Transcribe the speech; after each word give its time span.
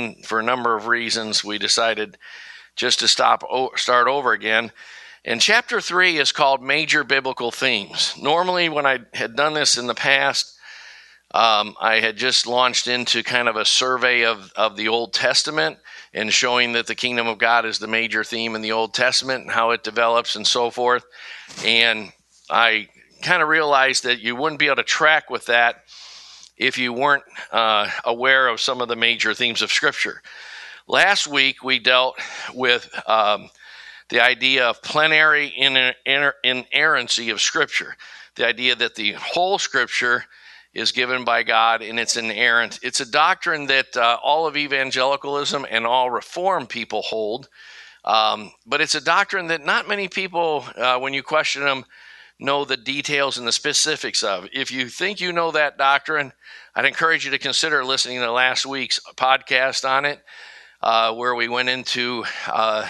13, 0.00 0.22
for 0.22 0.40
a 0.40 0.44
number 0.44 0.76
of 0.76 0.86
reasons, 0.86 1.44
we 1.44 1.58
decided 1.58 2.16
just 2.76 3.00
to 3.00 3.08
stop 3.08 3.44
start 3.76 4.08
over 4.08 4.32
again. 4.32 4.72
And 5.24 5.40
chapter 5.40 5.80
3 5.80 6.18
is 6.18 6.32
called 6.32 6.62
Major 6.62 7.04
Biblical 7.04 7.50
Themes. 7.50 8.14
Normally, 8.20 8.68
when 8.68 8.86
I 8.86 9.00
had 9.12 9.36
done 9.36 9.52
this 9.52 9.76
in 9.76 9.86
the 9.86 9.94
past, 9.94 10.56
um, 11.32 11.76
I 11.80 12.00
had 12.00 12.16
just 12.16 12.46
launched 12.46 12.88
into 12.88 13.22
kind 13.22 13.48
of 13.48 13.56
a 13.56 13.64
survey 13.64 14.24
of, 14.24 14.50
of 14.56 14.76
the 14.76 14.88
Old 14.88 15.12
Testament 15.12 15.78
and 16.12 16.32
showing 16.32 16.72
that 16.72 16.86
the 16.86 16.94
kingdom 16.94 17.28
of 17.28 17.38
God 17.38 17.66
is 17.66 17.78
the 17.78 17.86
major 17.86 18.24
theme 18.24 18.56
in 18.56 18.62
the 18.62 18.72
Old 18.72 18.94
Testament 18.94 19.42
and 19.42 19.50
how 19.50 19.70
it 19.70 19.84
develops 19.84 20.34
and 20.34 20.46
so 20.46 20.70
forth. 20.70 21.04
And 21.64 22.10
I 22.48 22.88
kind 23.22 23.42
of 23.42 23.48
realized 23.48 24.04
that 24.04 24.20
you 24.20 24.34
wouldn't 24.34 24.58
be 24.58 24.66
able 24.66 24.76
to 24.76 24.82
track 24.82 25.30
with 25.30 25.46
that 25.46 25.84
if 26.60 26.76
you 26.76 26.92
weren't 26.92 27.24
uh, 27.50 27.90
aware 28.04 28.46
of 28.46 28.60
some 28.60 28.82
of 28.82 28.88
the 28.88 28.94
major 28.94 29.32
themes 29.32 29.62
of 29.62 29.72
Scripture. 29.72 30.20
Last 30.86 31.26
week, 31.26 31.64
we 31.64 31.78
dealt 31.78 32.20
with 32.54 32.88
um, 33.08 33.48
the 34.10 34.20
idea 34.20 34.66
of 34.66 34.82
plenary 34.82 35.52
inerrancy 35.56 37.30
of 37.30 37.40
Scripture, 37.40 37.96
the 38.36 38.46
idea 38.46 38.74
that 38.76 38.94
the 38.94 39.12
whole 39.12 39.58
Scripture 39.58 40.26
is 40.74 40.92
given 40.92 41.24
by 41.24 41.42
God 41.42 41.80
and 41.80 41.98
it's 41.98 42.18
inerrant. 42.18 42.78
It's 42.82 43.00
a 43.00 43.10
doctrine 43.10 43.66
that 43.68 43.96
uh, 43.96 44.18
all 44.22 44.46
of 44.46 44.56
evangelicalism 44.56 45.66
and 45.68 45.86
all 45.86 46.10
reform 46.10 46.66
people 46.66 47.00
hold, 47.00 47.48
um, 48.04 48.52
but 48.66 48.82
it's 48.82 48.94
a 48.94 49.00
doctrine 49.00 49.46
that 49.46 49.64
not 49.64 49.88
many 49.88 50.08
people, 50.08 50.66
uh, 50.76 50.98
when 50.98 51.14
you 51.14 51.22
question 51.22 51.62
them, 51.62 51.86
know 52.40 52.64
the 52.64 52.76
details 52.76 53.38
and 53.38 53.46
the 53.46 53.52
specifics 53.52 54.22
of. 54.22 54.48
If 54.52 54.72
you 54.72 54.88
think 54.88 55.20
you 55.20 55.32
know 55.32 55.50
that 55.52 55.78
doctrine, 55.78 56.32
I'd 56.74 56.86
encourage 56.86 57.24
you 57.24 57.30
to 57.32 57.38
consider 57.38 57.84
listening 57.84 58.18
to 58.20 58.32
last 58.32 58.64
week's 58.66 58.98
podcast 59.16 59.88
on 59.88 60.06
it, 60.06 60.20
uh, 60.82 61.14
where 61.14 61.34
we 61.34 61.48
went 61.48 61.68
into 61.68 62.24
uh, 62.48 62.88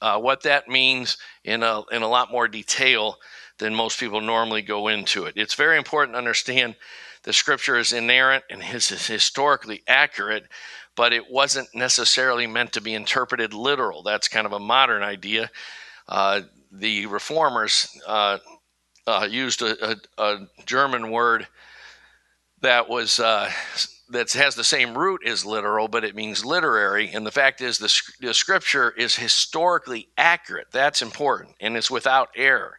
uh, 0.00 0.18
what 0.18 0.42
that 0.42 0.68
means 0.68 1.16
in 1.42 1.62
a, 1.62 1.82
in 1.90 2.02
a 2.02 2.08
lot 2.08 2.30
more 2.30 2.46
detail 2.46 3.16
than 3.58 3.74
most 3.74 3.98
people 3.98 4.20
normally 4.20 4.62
go 4.62 4.88
into 4.88 5.24
it. 5.24 5.34
It's 5.36 5.54
very 5.54 5.78
important 5.78 6.14
to 6.14 6.18
understand 6.18 6.76
the 7.22 7.32
scripture 7.32 7.78
is 7.78 7.92
inerrant 7.92 8.44
and 8.50 8.62
is 8.62 8.88
historically 9.06 9.82
accurate, 9.88 10.48
but 10.96 11.12
it 11.12 11.30
wasn't 11.30 11.68
necessarily 11.74 12.46
meant 12.46 12.72
to 12.72 12.80
be 12.80 12.94
interpreted 12.94 13.54
literal. 13.54 14.02
That's 14.02 14.28
kind 14.28 14.46
of 14.46 14.52
a 14.52 14.58
modern 14.58 15.02
idea. 15.02 15.50
Uh, 16.08 16.42
the 16.72 17.06
reformers 17.06 17.86
uh, 18.06 18.38
uh, 19.06 19.26
used 19.30 19.62
a, 19.62 19.92
a, 19.92 19.96
a, 20.18 20.48
German 20.64 21.10
word 21.10 21.46
that 22.60 22.88
was 22.88 23.18
uh, 23.18 23.50
that 24.10 24.32
has 24.32 24.54
the 24.54 24.64
same 24.64 24.96
root 24.96 25.22
as 25.26 25.44
literal, 25.44 25.88
but 25.88 26.04
it 26.04 26.14
means 26.14 26.44
literary. 26.44 27.10
And 27.10 27.26
the 27.26 27.30
fact 27.30 27.60
is, 27.60 27.78
the, 27.78 27.92
the 28.20 28.34
scripture 28.34 28.90
is 28.90 29.16
historically 29.16 30.08
accurate. 30.16 30.68
That's 30.70 31.02
important, 31.02 31.56
and 31.60 31.76
it's 31.76 31.90
without 31.90 32.28
error. 32.36 32.78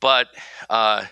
But 0.00 0.28
uh, 0.68 1.06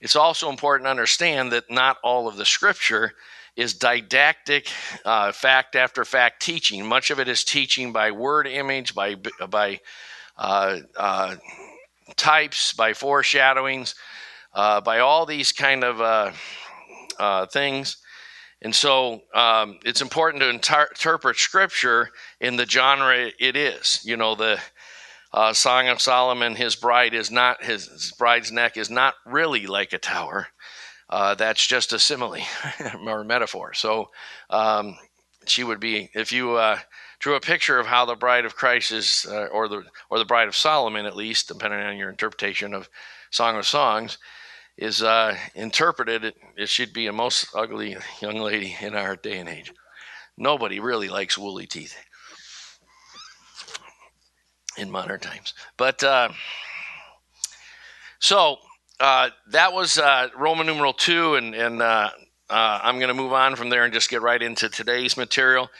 it's 0.00 0.16
also 0.16 0.50
important 0.50 0.86
to 0.86 0.90
understand 0.90 1.52
that 1.52 1.70
not 1.70 1.96
all 2.04 2.28
of 2.28 2.36
the 2.36 2.44
scripture 2.44 3.12
is 3.56 3.74
didactic, 3.74 4.68
uh, 5.04 5.32
fact 5.32 5.76
after 5.76 6.04
fact 6.04 6.42
teaching. 6.42 6.84
Much 6.84 7.10
of 7.10 7.20
it 7.20 7.28
is 7.28 7.44
teaching 7.44 7.92
by 7.92 8.10
word 8.10 8.46
image, 8.46 8.94
by 8.94 9.16
by 9.48 9.80
uh, 10.36 10.78
uh, 10.96 11.36
types, 12.16 12.72
by 12.72 12.92
foreshadowings, 12.92 13.94
uh, 14.54 14.80
by 14.80 15.00
all 15.00 15.26
these 15.26 15.52
kind 15.52 15.84
of 15.84 16.00
uh, 16.00 16.32
uh, 17.18 17.46
things. 17.46 17.96
And 18.62 18.74
so 18.74 19.22
um, 19.34 19.78
it's 19.84 20.00
important 20.00 20.42
to 20.42 20.48
inter- 20.48 20.88
interpret 20.90 21.36
scripture 21.36 22.10
in 22.40 22.56
the 22.56 22.66
genre 22.66 23.30
it 23.38 23.56
is. 23.56 24.00
You 24.04 24.16
know, 24.16 24.34
the 24.34 24.58
uh, 25.32 25.52
Song 25.52 25.88
of 25.88 26.00
Solomon, 26.00 26.54
his 26.54 26.76
bride 26.76 27.12
is 27.12 27.30
not 27.30 27.62
his, 27.62 27.86
his 27.86 28.12
bride's 28.18 28.52
neck 28.52 28.76
is 28.76 28.88
not 28.88 29.14
really 29.26 29.66
like 29.66 29.92
a 29.92 29.98
tower. 29.98 30.48
Uh, 31.10 31.34
that's 31.34 31.66
just 31.66 31.92
a 31.92 31.98
simile 31.98 32.38
or 33.06 33.24
metaphor. 33.24 33.74
So 33.74 34.08
um, 34.48 34.96
she 35.46 35.62
would 35.62 35.80
be 35.80 36.10
if 36.14 36.32
you 36.32 36.58
drew 37.24 37.36
a 37.36 37.40
picture 37.40 37.78
of 37.78 37.86
how 37.86 38.04
the 38.04 38.14
bride 38.14 38.44
of 38.44 38.54
Christ 38.54 38.92
is, 38.92 39.24
uh, 39.30 39.46
or 39.46 39.66
the 39.66 39.82
or 40.10 40.18
the 40.18 40.26
bride 40.26 40.46
of 40.46 40.54
Solomon, 40.54 41.06
at 41.06 41.16
least, 41.16 41.48
depending 41.48 41.80
on 41.80 41.96
your 41.96 42.10
interpretation 42.10 42.74
of 42.74 42.90
Song 43.30 43.56
of 43.56 43.66
Songs, 43.66 44.18
is 44.76 45.02
uh, 45.02 45.34
interpreted. 45.54 46.22
It, 46.22 46.36
it 46.54 46.68
should 46.68 46.92
be 46.92 47.06
a 47.06 47.14
most 47.14 47.46
ugly 47.54 47.96
young 48.20 48.40
lady 48.40 48.76
in 48.78 48.94
our 48.94 49.16
day 49.16 49.38
and 49.38 49.48
age. 49.48 49.72
Nobody 50.36 50.80
really 50.80 51.08
likes 51.08 51.38
woolly 51.38 51.66
teeth 51.66 51.96
in 54.76 54.90
modern 54.90 55.20
times. 55.20 55.54
But 55.78 56.04
uh, 56.04 56.28
so 58.18 58.58
uh, 59.00 59.30
that 59.48 59.72
was 59.72 59.96
uh, 59.96 60.28
Roman 60.36 60.66
numeral 60.66 60.92
two, 60.92 61.36
and, 61.36 61.54
and 61.54 61.80
uh, 61.80 62.10
I'm 62.50 62.98
going 62.98 63.08
to 63.08 63.14
move 63.14 63.32
on 63.32 63.56
from 63.56 63.70
there 63.70 63.84
and 63.84 63.94
just 63.94 64.10
get 64.10 64.20
right 64.20 64.42
into 64.42 64.68
today's 64.68 65.16
material. 65.16 65.70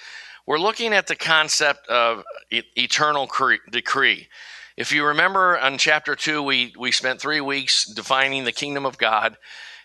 We're 0.47 0.59
looking 0.59 0.93
at 0.93 1.06
the 1.06 1.16
concept 1.16 1.87
of 1.88 2.22
eternal 2.50 3.27
cre- 3.27 3.55
decree. 3.71 4.28
If 4.77 4.93
you 4.93 5.05
remember 5.05 5.59
on 5.59 5.78
chapter 5.78 6.15
two, 6.16 6.43
we, 6.43 6.75
we 6.78 6.93
spent 6.93 7.21
three 7.21 7.41
weeks 7.41 7.87
defining 7.87 8.44
the 8.44 8.53
kingdom 8.53 8.84
of 8.84 8.99
God, 8.99 9.37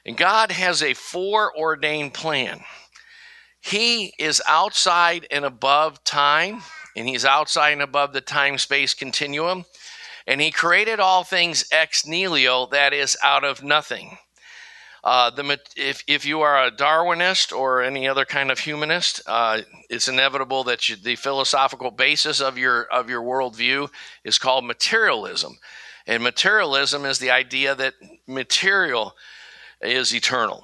and 0.05 0.17
God 0.17 0.51
has 0.51 0.81
a 0.83 0.93
foreordained 0.93 2.13
plan. 2.13 2.61
He 3.61 4.13
is 4.17 4.41
outside 4.47 5.27
and 5.31 5.45
above 5.45 6.03
time 6.03 6.61
and 6.95 7.07
he's 7.07 7.25
outside 7.25 7.71
and 7.71 7.81
above 7.81 8.13
the 8.13 8.21
time 8.21 8.57
space 8.57 8.93
continuum. 8.93 9.65
And 10.27 10.41
he 10.41 10.51
created 10.51 10.99
all 10.99 11.23
things 11.23 11.65
ex 11.71 12.05
nihilo, 12.05 12.67
that 12.67 12.93
is, 12.93 13.17
out 13.23 13.43
of 13.43 13.63
nothing. 13.63 14.17
Uh, 15.03 15.29
the, 15.29 15.59
if, 15.75 16.03
if 16.07 16.25
you 16.25 16.41
are 16.41 16.65
a 16.65 16.71
Darwinist 16.71 17.55
or 17.55 17.81
any 17.81 18.07
other 18.07 18.25
kind 18.25 18.51
of 18.51 18.59
humanist, 18.59 19.21
uh, 19.27 19.61
it's 19.89 20.07
inevitable 20.07 20.63
that 20.65 20.89
you, 20.89 20.95
the 20.95 21.15
philosophical 21.15 21.91
basis 21.91 22.41
of 22.41 22.57
your 22.57 22.83
of 22.83 23.09
your 23.09 23.21
worldview 23.21 23.89
is 24.23 24.37
called 24.37 24.65
materialism, 24.65 25.57
and 26.05 26.21
materialism 26.21 27.05
is 27.05 27.19
the 27.19 27.31
idea 27.31 27.75
that 27.75 27.93
material 28.27 29.15
is 29.81 30.13
eternal 30.13 30.63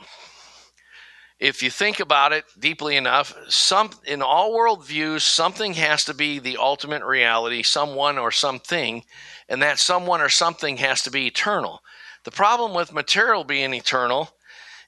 if 1.39 1.61
you 1.61 1.69
think 1.69 1.99
about 1.99 2.31
it 2.31 2.45
deeply 2.57 2.95
enough, 2.95 3.35
some 3.49 3.89
in 4.05 4.21
all 4.21 4.53
worldviews, 4.53 5.21
something 5.21 5.73
has 5.73 6.05
to 6.05 6.13
be 6.13 6.39
the 6.39 6.57
ultimate 6.57 7.03
reality, 7.03 7.61
someone 7.61 8.17
or 8.17 8.31
something, 8.31 9.03
and 9.49 9.61
that 9.61 9.79
someone 9.79 10.21
or 10.21 10.29
something 10.29 10.77
has 10.77 11.01
to 11.03 11.11
be 11.11 11.27
eternal. 11.27 11.81
The 12.25 12.31
problem 12.31 12.73
with 12.73 12.91
material 12.91 13.43
being 13.43 13.73
eternal 13.73 14.31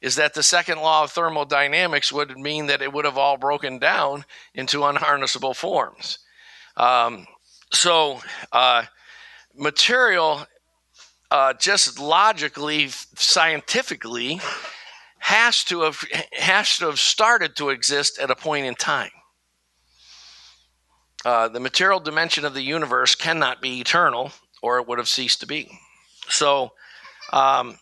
is 0.02 0.16
that 0.16 0.34
the 0.34 0.44
second 0.44 0.80
law 0.80 1.04
of 1.04 1.12
thermodynamics 1.12 2.12
would 2.12 2.38
mean 2.38 2.66
that 2.66 2.82
it 2.82 2.92
would 2.92 3.06
have 3.06 3.18
all 3.18 3.38
broken 3.38 3.80
down 3.80 4.26
into 4.54 4.80
unharnessable 4.80 5.56
forms. 5.56 6.20
Um, 6.76 7.28
so, 7.72 8.22
uh, 8.52 8.86
material, 9.56 10.46
uh, 11.30 11.54
just 11.54 12.00
logically, 12.00 12.90
scientifically, 12.90 14.42
has 15.20 15.64
to 15.66 15.82
have 15.82 16.04
has 16.32 16.78
to 16.78 16.86
have 16.86 17.00
started 17.00 17.56
to 17.58 17.70
exist 17.70 18.20
at 18.20 18.32
a 18.32 18.36
point 18.36 18.66
in 18.66 18.76
time. 18.76 19.12
Uh, 21.26 21.48
the 21.48 21.60
material 21.60 22.00
dimension 22.00 22.46
of 22.46 22.54
the 22.54 22.62
universe 22.62 23.16
cannot 23.16 23.62
be 23.62 23.80
eternal, 23.80 24.32
or 24.62 24.80
it 24.80 24.88
would 24.88 24.98
have 24.98 25.08
ceased 25.08 25.42
to 25.42 25.48
be. 25.48 25.80
So, 26.30 26.72
um, 27.34 27.78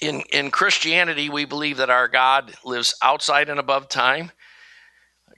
in 0.00 0.22
in 0.32 0.50
Christianity, 0.50 1.28
we 1.28 1.44
believe 1.44 1.78
that 1.78 1.90
our 1.90 2.08
God 2.08 2.54
lives 2.64 2.94
outside 3.02 3.48
and 3.48 3.60
above 3.60 3.88
time. 3.88 4.30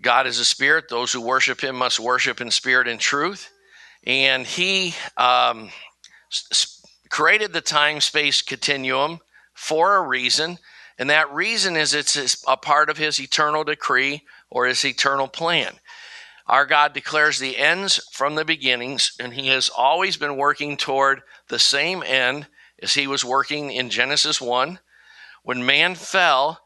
God 0.01 0.27
is 0.27 0.39
a 0.39 0.45
spirit; 0.45 0.89
those 0.89 1.13
who 1.13 1.21
worship 1.21 1.63
Him 1.63 1.77
must 1.77 2.01
worship 2.01 2.41
in 2.41 2.51
spirit 2.51 2.89
and 2.89 3.01
truth. 3.01 3.51
And 4.07 4.47
He 4.47 4.95
um, 5.17 5.71
s- 6.31 6.83
created 7.09 7.53
the 7.53 7.61
time 7.61 8.01
space 8.01 8.43
continuum 8.43 9.21
for 9.55 9.97
a 9.97 10.07
reason, 10.07 10.59
and 10.99 11.11
that 11.11 11.33
reason 11.33 11.77
is 11.77 11.95
it's 11.95 12.45
a 12.47 12.57
part 12.57 12.91
of 12.91 12.99
his 12.99 13.21
eternal 13.21 13.65
decree 13.65 14.23
or 14.51 14.67
his 14.67 14.85
eternal 14.85 15.29
plan. 15.29 15.75
Our 16.47 16.67
God 16.67 16.93
declares 16.93 17.39
the 17.39 17.57
ends 17.57 18.01
from 18.13 18.35
the 18.35 18.45
beginnings, 18.45 19.13
and 19.21 19.35
he 19.35 19.49
has 19.49 19.69
always 19.69 20.17
been 20.17 20.37
working 20.37 20.77
toward 20.77 21.23
the 21.49 21.59
same 21.59 22.03
end 22.05 22.49
as 22.83 22.95
he 22.95 23.07
was 23.07 23.25
working 23.25 23.71
in 23.71 23.91
Genesis 23.91 24.41
1. 24.41 24.79
When 25.45 25.65
man 25.65 25.95
fell, 25.95 26.61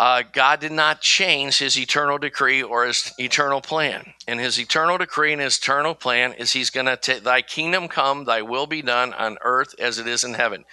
uh, 0.00 0.22
God 0.32 0.60
did 0.60 0.72
not 0.72 1.00
change 1.00 1.58
his 1.58 1.78
eternal 1.78 2.16
decree 2.16 2.62
or 2.62 2.86
his 2.86 3.12
eternal 3.18 3.60
plan. 3.60 4.14
And 4.26 4.40
his 4.40 4.58
eternal 4.58 4.96
decree 4.96 5.32
and 5.32 5.42
his 5.42 5.58
eternal 5.58 5.94
plan 5.94 6.32
is 6.32 6.52
he's 6.52 6.70
going 6.70 6.86
to 6.86 6.96
take 6.96 7.22
thy 7.22 7.42
kingdom 7.42 7.88
come, 7.88 8.24
thy 8.24 8.42
will 8.42 8.66
be 8.66 8.82
done 8.82 9.12
on 9.12 9.36
earth 9.42 9.74
as 9.78 9.98
it 9.98 10.06
is 10.06 10.24
in 10.24 10.34
heaven. 10.34 10.64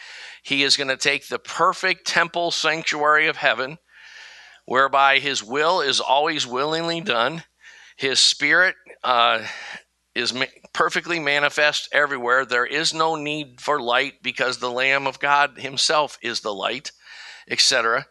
He 0.44 0.64
is 0.64 0.78
going 0.78 0.88
to 0.88 0.98
take 0.98 1.28
the 1.28 1.40
perfect 1.40 2.08
temple 2.08 2.52
sanctuary 2.52 3.28
of 3.28 3.36
heaven, 3.36 3.80
whereby 4.66 5.20
his 5.20 5.44
will 5.44 5.82
is 5.82 6.00
always 6.00 6.48
willingly 6.48 7.02
done. 7.02 7.44
His 7.98 8.20
spirit 8.20 8.76
uh, 9.04 9.46
is 10.14 10.32
ma- 10.32 10.46
perfectly 10.72 11.20
manifest 11.20 11.90
everywhere. 11.92 12.46
There 12.46 12.66
is 12.66 12.94
no 12.94 13.16
need 13.16 13.60
for 13.60 13.82
light 13.82 14.22
because 14.22 14.60
the 14.60 14.72
Lamb 14.72 15.08
of 15.08 15.20
God 15.20 15.58
himself 15.58 16.20
is 16.22 16.42
the 16.42 16.54
light, 16.54 16.92
etc. 17.50 18.06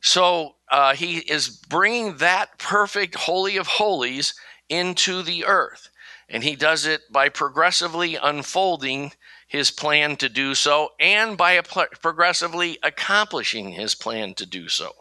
So 0.00 0.56
uh, 0.70 0.94
he 0.94 1.18
is 1.18 1.48
bringing 1.48 2.16
that 2.16 2.58
perfect 2.58 3.14
Holy 3.14 3.56
of 3.56 3.68
Holies 3.68 4.34
into 4.68 5.22
the 5.22 5.44
earth. 5.44 5.90
And 6.28 6.42
he 6.42 6.56
does 6.56 6.84
it 6.84 7.02
by 7.12 7.28
progressively 7.28 8.16
unfolding 8.16 9.12
his 9.46 9.70
plan 9.70 10.16
to 10.16 10.28
do 10.28 10.54
so 10.56 10.90
and 10.98 11.36
by 11.36 11.60
progressively 11.60 12.78
accomplishing 12.82 13.72
his 13.72 13.94
plan 13.94 14.34
to 14.34 14.46
do 14.46 14.68
so. 14.68 14.92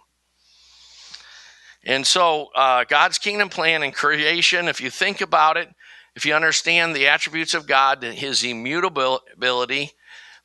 And 1.84 2.06
so, 2.06 2.50
uh, 2.56 2.84
God's 2.84 3.18
kingdom 3.18 3.50
plan 3.50 3.84
and 3.84 3.94
creation, 3.94 4.68
if 4.68 4.82
you 4.82 4.90
think 4.90 5.22
about 5.22 5.58
it, 5.58 5.70
if 6.16 6.26
you 6.26 6.34
understand 6.34 6.96
the 6.96 7.08
attributes 7.08 7.54
of 7.54 7.68
God, 7.68 8.04
his 8.04 8.44
immutability, 8.44 9.92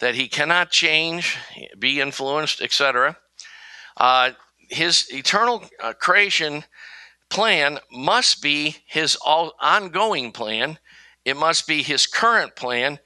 that 0.00 0.14
he 0.14 0.28
cannot 0.28 0.70
change, 0.70 1.36
be 1.78 2.00
influenced, 2.00 2.60
etc., 2.60 3.16
uh, 3.96 4.30
his 4.70 5.06
eternal 5.12 5.64
uh, 5.82 5.92
creation 5.92 6.64
plan 7.30 7.78
must 7.90 8.42
be 8.42 8.76
his 8.86 9.16
all 9.16 9.54
ongoing 9.60 10.32
plan. 10.32 10.78
It 11.24 11.36
must 11.36 11.66
be 11.66 11.82
his 11.82 12.06
current 12.06 12.56
plan 12.56 12.98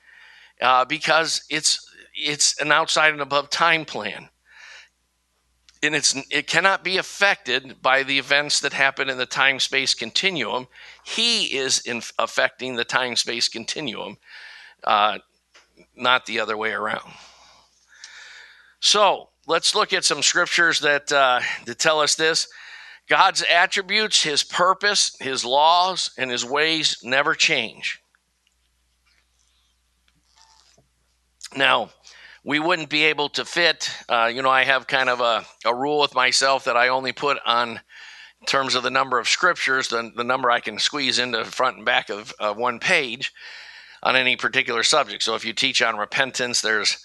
uh, 0.61 0.85
because 0.85 1.43
it's 1.51 1.85
it's 2.15 2.61
an 2.61 2.73
outside 2.73 3.13
and 3.13 3.23
above 3.23 3.49
time 3.49 3.85
plan, 3.85 4.29
and 5.83 5.95
it's 5.95 6.17
it 6.31 6.47
cannot 6.47 6.83
be 6.83 6.97
affected 6.97 7.81
by 7.81 8.03
the 8.03 8.19
events 8.19 8.61
that 8.61 8.73
happen 8.73 9.09
in 9.09 9.19
the 9.19 9.27
time 9.27 9.61
space 9.61 9.95
continuum. 9.95 10.67
He 11.05 11.57
is 11.57 11.81
in 11.81 12.03
affecting 12.19 12.77
the 12.77 12.85
time 12.85 13.17
space 13.17 13.49
continuum, 13.49 14.19
uh, 14.85 15.19
not 15.97 16.27
the 16.27 16.41
other 16.41 16.57
way 16.57 16.73
around. 16.73 17.13
So 18.81 19.29
let's 19.47 19.75
look 19.75 19.93
at 19.93 20.05
some 20.05 20.23
scriptures 20.23 20.81
that 20.81 21.13
uh, 21.13 21.41
that 21.67 21.79
tell 21.79 22.01
us 22.01 22.15
this. 22.15 22.49
God's 23.09 23.43
attributes, 23.51 24.23
His 24.23 24.43
purpose, 24.43 25.17
His 25.21 25.45
laws, 25.45 26.11
and 26.19 26.31
His 26.31 26.45
ways 26.45 26.99
never 27.03 27.35
change. 27.35 28.03
Now, 31.57 31.91
we 32.45 32.59
wouldn't 32.59 32.89
be 32.89 33.05
able 33.05 33.29
to 33.31 33.45
fit, 33.45 33.91
uh, 34.09 34.31
you 34.33 34.43
know, 34.43 34.51
I 34.51 34.65
have 34.65 34.87
kind 34.87 35.09
of 35.09 35.21
a, 35.21 35.45
a 35.65 35.75
rule 35.75 36.01
with 36.01 36.15
myself 36.15 36.65
that 36.65 36.77
I 36.77 36.89
only 36.89 37.13
put 37.13 37.39
on 37.45 37.81
in 38.41 38.47
terms 38.47 38.75
of 38.75 38.83
the 38.83 38.91
number 38.91 39.19
of 39.19 39.29
scriptures, 39.29 39.89
the, 39.89 40.13
the 40.15 40.25
number 40.25 40.51
I 40.51 40.61
can 40.61 40.79
squeeze 40.79 41.19
into 41.19 41.45
front 41.45 41.77
and 41.77 41.85
back 41.85 42.09
of 42.09 42.33
uh, 42.39 42.55
one 42.55 42.79
page 42.79 43.33
on 44.03 44.17
any 44.17 44.37
particular 44.37 44.83
subject. 44.83 45.23
So 45.23 45.35
if 45.35 45.45
you 45.45 45.53
teach 45.53 45.83
on 45.83 45.97
repentance, 45.97 46.61
there's, 46.61 47.05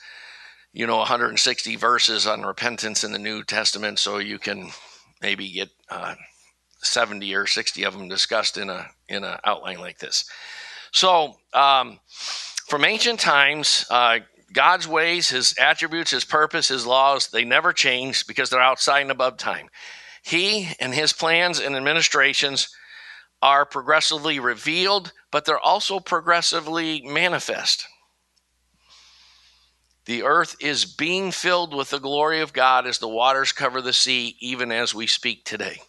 you 0.74 0.86
know, 0.86 0.98
160 0.98 1.76
verses 1.76 2.28
on 2.28 2.44
repentance 2.44 3.04
in 3.04 3.12
the 3.12 3.20
New 3.20 3.44
Testament, 3.44 4.00
so 4.00 4.20
you 4.20 4.38
can 4.38 4.70
maybe 5.22 5.52
get 5.52 5.70
uh, 5.90 6.16
70 6.84 7.34
or 7.34 7.48
60 7.48 7.84
of 7.84 7.98
them 7.98 8.10
discussed 8.10 8.58
in 8.58 8.70
a 8.70 8.88
in 9.08 9.24
an 9.24 9.38
outline 9.46 9.80
like 9.80 10.00
this. 10.00 10.26
So, 10.92 11.38
um, 11.54 12.00
from 12.68 12.86
ancient 12.86 13.20
times, 13.20 13.86
uh, 13.90 14.20
God's 14.54 14.88
ways, 14.88 15.30
his 15.30 15.56
attributes, 15.60 16.12
his 16.12 16.26
purpose, 16.26 16.68
his 16.68 16.86
laws, 16.86 17.28
they 17.28 17.44
never 17.44 17.74
change 17.74 18.28
because 18.28 18.50
they're 18.50 18.62
outside 18.62 19.02
and 19.02 19.12
above 19.12 19.38
time. 19.38 19.70
He 20.24 20.70
and 20.80 20.94
his 20.94 21.12
plans 21.12 21.60
and 21.60 21.76
administrations 21.76 22.70
are 23.42 23.66
progressively 23.66 24.40
revealed, 24.40 25.12
but 25.32 25.46
they're 25.46 25.60
also 25.60 26.00
progressively 26.00 27.02
manifest. 27.02 27.86
The 30.06 30.24
earth 30.24 30.56
is 30.60 30.86
being 30.86 31.32
filled 31.32 31.74
with 31.74 31.90
the 31.90 32.00
glory 32.00 32.42
of 32.42 32.54
God 32.54 32.86
as 32.86 33.00
the 33.00 33.08
waters 33.08 33.52
cover 33.52 33.82
the 33.82 33.94
sea, 33.94 34.36
even 34.40 34.72
as 34.72 34.94
we 34.94 35.08
speak 35.08 35.46
today. 35.46 35.82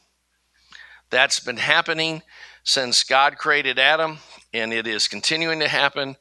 That's 1.11 1.41
been 1.41 1.59
happening 1.59 2.23
since 2.65 3.05
God 3.05 3.39
created 3.39 3.79
Adam, 3.79 4.19
and 4.53 4.73
it 4.73 4.87
is 4.87 5.07
continuing 5.07 5.61
to 5.61 5.69
happen 5.69 6.17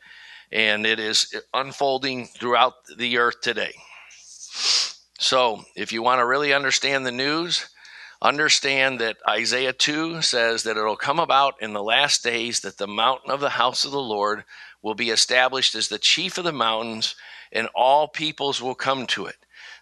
and 0.53 0.85
it 0.85 0.99
is 0.99 1.35
unfolding 1.53 2.27
throughout 2.27 2.75
the 2.97 3.17
earth 3.17 3.41
today. 3.41 3.73
So, 5.19 5.63
if 5.75 5.91
you 5.91 6.03
want 6.03 6.19
to 6.19 6.25
really 6.27 6.53
understand 6.53 7.05
the 7.05 7.11
news, 7.11 7.67
understand 8.21 8.99
that 8.99 9.17
Isaiah 9.27 9.73
2 9.73 10.21
says 10.21 10.63
that 10.63 10.77
it'll 10.77 10.95
come 10.95 11.19
about 11.19 11.55
in 11.59 11.73
the 11.73 11.81
last 11.81 12.23
days 12.23 12.59
that 12.59 12.77
the 12.77 12.87
mountain 12.87 13.31
of 13.31 13.39
the 13.39 13.49
house 13.49 13.83
of 13.83 13.91
the 13.91 13.99
Lord 13.99 14.43
will 14.83 14.93
be 14.93 15.09
established 15.09 15.73
as 15.73 15.87
the 15.87 15.97
chief 15.97 16.37
of 16.37 16.43
the 16.43 16.53
mountains, 16.53 17.15
and 17.51 17.67
all 17.73 18.07
peoples 18.07 18.61
will 18.61 18.75
come 18.75 19.07
to 19.07 19.25
it. 19.25 19.37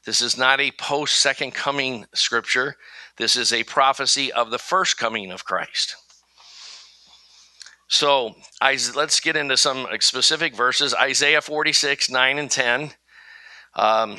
This 0.06 0.22
is 0.22 0.38
not 0.38 0.62
a 0.62 0.72
post 0.72 1.20
second 1.20 1.54
coming 1.54 2.06
scripture. 2.14 2.78
This 3.18 3.36
is 3.36 3.52
a 3.52 3.66
prophecy 3.66 4.32
of 4.32 4.52
the 4.52 4.58
first 4.58 4.98
coming 4.98 5.32
of 5.32 5.44
Christ. 5.44 5.96
So 7.92 8.36
I, 8.62 8.78
let's 8.96 9.20
get 9.20 9.36
into 9.36 9.58
some 9.58 9.86
specific 10.00 10.56
verses. 10.56 10.94
Isaiah 10.94 11.42
46, 11.42 12.10
9 12.10 12.40
and 12.40 12.50
10. 12.50 12.92
Um, 13.76 14.16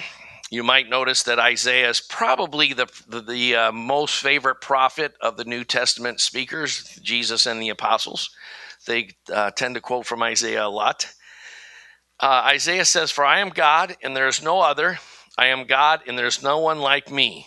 you 0.51 0.63
might 0.63 0.91
notice 0.91 1.23
that 1.23 1.39
Isaiah 1.39 1.89
is 1.89 1.99
probably 1.99 2.75
the, 2.75 2.87
the, 3.09 3.23
the 3.23 3.57
uh, 3.57 3.73
most 3.73 4.17
favorite 4.17 4.61
prophet 4.61 5.15
of 5.23 5.39
the 5.39 5.47
New 5.47 5.65
Testament 5.65 6.21
speakers, 6.21 7.01
Jesus 7.03 7.47
and 7.47 7.63
the 7.63 7.71
apostles. 7.71 8.29
They 8.87 9.09
uh, 9.33 9.53
tend 9.53 9.77
to 9.77 9.81
quote 9.81 10.05
from 10.05 10.23
Isaiah 10.23 10.67
a 10.67 10.69
lot. 10.69 11.11
Uh, 12.21 12.43
Isaiah 12.45 12.85
says, 12.85 13.11
For 13.11 13.25
I 13.25 13.39
am 13.39 13.49
God 13.49 13.97
and 14.03 14.15
there 14.15 14.29
is 14.29 14.43
no 14.43 14.61
other. 14.61 14.99
I 15.39 15.47
am 15.47 15.65
God 15.65 16.03
and 16.07 16.19
there's 16.19 16.43
no 16.43 16.59
one 16.59 16.81
like 16.81 17.11
me, 17.11 17.47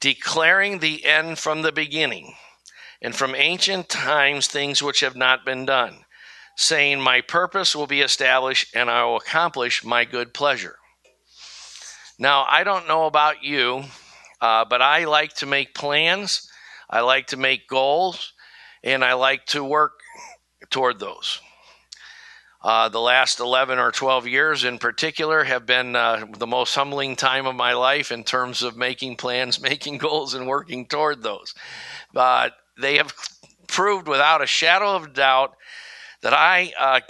declaring 0.00 0.80
the 0.80 1.02
end 1.06 1.38
from 1.38 1.62
the 1.62 1.72
beginning 1.72 2.34
and 3.02 3.14
from 3.14 3.34
ancient 3.34 3.88
times 3.88 4.46
things 4.46 4.82
which 4.82 5.00
have 5.00 5.16
not 5.16 5.44
been 5.44 5.66
done, 5.66 6.04
saying, 6.56 7.00
My 7.00 7.20
purpose 7.20 7.76
will 7.76 7.86
be 7.86 8.00
established 8.00 8.74
and 8.74 8.90
I 8.90 9.04
will 9.04 9.16
accomplish 9.16 9.84
my 9.84 10.04
good 10.04 10.32
pleasure. 10.34 10.76
Now, 12.18 12.46
I 12.48 12.64
don't 12.64 12.88
know 12.88 13.06
about 13.06 13.42
you, 13.42 13.84
uh, 14.40 14.64
but 14.64 14.80
I 14.80 15.04
like 15.04 15.34
to 15.34 15.46
make 15.46 15.74
plans, 15.74 16.50
I 16.88 17.00
like 17.00 17.28
to 17.28 17.36
make 17.36 17.68
goals, 17.68 18.32
and 18.82 19.04
I 19.04 19.14
like 19.14 19.46
to 19.46 19.62
work 19.62 20.00
toward 20.70 20.98
those. 20.98 21.40
Uh, 22.62 22.88
the 22.88 23.00
last 23.00 23.38
11 23.38 23.78
or 23.78 23.92
12 23.92 24.26
years 24.26 24.64
in 24.64 24.78
particular 24.78 25.44
have 25.44 25.66
been 25.66 25.94
uh, 25.94 26.24
the 26.38 26.46
most 26.46 26.74
humbling 26.74 27.14
time 27.14 27.46
of 27.46 27.54
my 27.54 27.74
life 27.74 28.10
in 28.10 28.24
terms 28.24 28.62
of 28.62 28.76
making 28.76 29.16
plans, 29.16 29.60
making 29.70 29.98
goals, 29.98 30.34
and 30.34 30.48
working 30.48 30.86
toward 30.86 31.22
those. 31.22 31.54
But 32.12 32.54
they 32.78 32.96
have 32.96 33.14
proved 33.66 34.08
without 34.08 34.42
a 34.42 34.46
shadow 34.46 34.94
of 34.96 35.12
doubt 35.12 35.56
that 36.22 36.32
I 36.32 36.72
uh, 36.78 37.00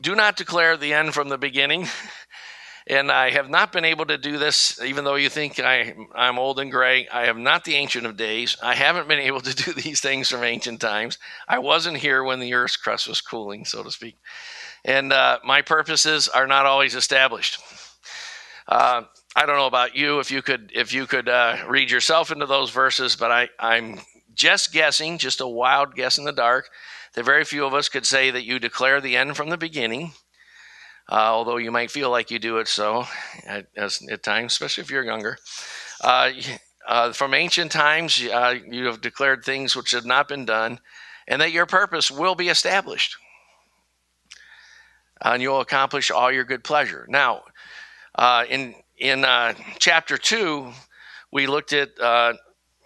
do 0.00 0.14
not 0.14 0.36
declare 0.36 0.76
the 0.76 0.92
end 0.92 1.14
from 1.14 1.28
the 1.28 1.38
beginning. 1.38 1.86
and 2.86 3.10
I 3.10 3.30
have 3.30 3.50
not 3.50 3.72
been 3.72 3.84
able 3.84 4.06
to 4.06 4.16
do 4.16 4.38
this, 4.38 4.80
even 4.82 5.04
though 5.04 5.16
you 5.16 5.28
think 5.28 5.58
I, 5.58 5.94
I'm 6.14 6.38
old 6.38 6.60
and 6.60 6.70
gray. 6.70 7.08
I 7.08 7.26
am 7.26 7.42
not 7.42 7.64
the 7.64 7.74
Ancient 7.74 8.06
of 8.06 8.16
Days. 8.16 8.56
I 8.62 8.74
haven't 8.74 9.08
been 9.08 9.18
able 9.18 9.40
to 9.40 9.54
do 9.54 9.72
these 9.80 10.00
things 10.00 10.28
from 10.30 10.44
ancient 10.44 10.80
times. 10.80 11.18
I 11.48 11.58
wasn't 11.58 11.96
here 11.96 12.22
when 12.22 12.38
the 12.40 12.54
Earth's 12.54 12.76
crust 12.76 13.08
was 13.08 13.20
cooling, 13.20 13.64
so 13.64 13.82
to 13.82 13.90
speak. 13.90 14.18
And 14.84 15.12
uh, 15.12 15.40
my 15.44 15.62
purposes 15.62 16.28
are 16.28 16.46
not 16.46 16.64
always 16.64 16.94
established. 16.94 17.58
Uh, 18.68 19.02
I 19.34 19.46
don't 19.46 19.56
know 19.56 19.66
about 19.66 19.96
you 19.96 20.20
if 20.20 20.30
you 20.30 20.42
could 20.42 20.72
if 20.74 20.92
you 20.92 21.06
could 21.06 21.28
uh, 21.28 21.58
read 21.68 21.90
yourself 21.90 22.30
into 22.32 22.46
those 22.46 22.70
verses, 22.70 23.16
but 23.16 23.30
I, 23.30 23.48
I'm 23.58 24.00
just 24.36 24.72
guessing, 24.72 25.18
just 25.18 25.40
a 25.40 25.48
wild 25.48 25.94
guess 25.96 26.18
in 26.18 26.24
the 26.24 26.32
dark, 26.32 26.70
that 27.14 27.24
very 27.24 27.44
few 27.44 27.64
of 27.64 27.74
us 27.74 27.88
could 27.88 28.06
say 28.06 28.30
that 28.30 28.44
you 28.44 28.58
declare 28.58 29.00
the 29.00 29.16
end 29.16 29.36
from 29.36 29.48
the 29.48 29.56
beginning, 29.56 30.12
uh, 31.10 31.14
although 31.14 31.56
you 31.56 31.72
might 31.72 31.90
feel 31.90 32.10
like 32.10 32.30
you 32.30 32.38
do 32.38 32.58
it 32.58 32.68
so 32.68 33.04
at, 33.46 33.66
at 33.76 34.22
times, 34.22 34.52
especially 34.52 34.82
if 34.82 34.90
you're 34.90 35.04
younger. 35.04 35.38
Uh, 36.02 36.30
uh, 36.86 37.12
from 37.12 37.34
ancient 37.34 37.72
times, 37.72 38.22
uh, 38.22 38.54
you 38.70 38.84
have 38.84 39.00
declared 39.00 39.44
things 39.44 39.74
which 39.74 39.90
have 39.90 40.04
not 40.04 40.28
been 40.28 40.44
done, 40.44 40.78
and 41.26 41.40
that 41.40 41.52
your 41.52 41.66
purpose 41.66 42.10
will 42.10 42.34
be 42.34 42.48
established. 42.48 43.16
And 45.20 45.42
you'll 45.42 45.62
accomplish 45.62 46.10
all 46.10 46.30
your 46.30 46.44
good 46.44 46.62
pleasure. 46.62 47.06
Now, 47.08 47.42
uh, 48.14 48.44
in 48.48 48.74
in 48.98 49.24
uh, 49.24 49.54
chapter 49.78 50.18
two, 50.18 50.72
we 51.32 51.46
looked 51.46 51.72
at 51.72 51.98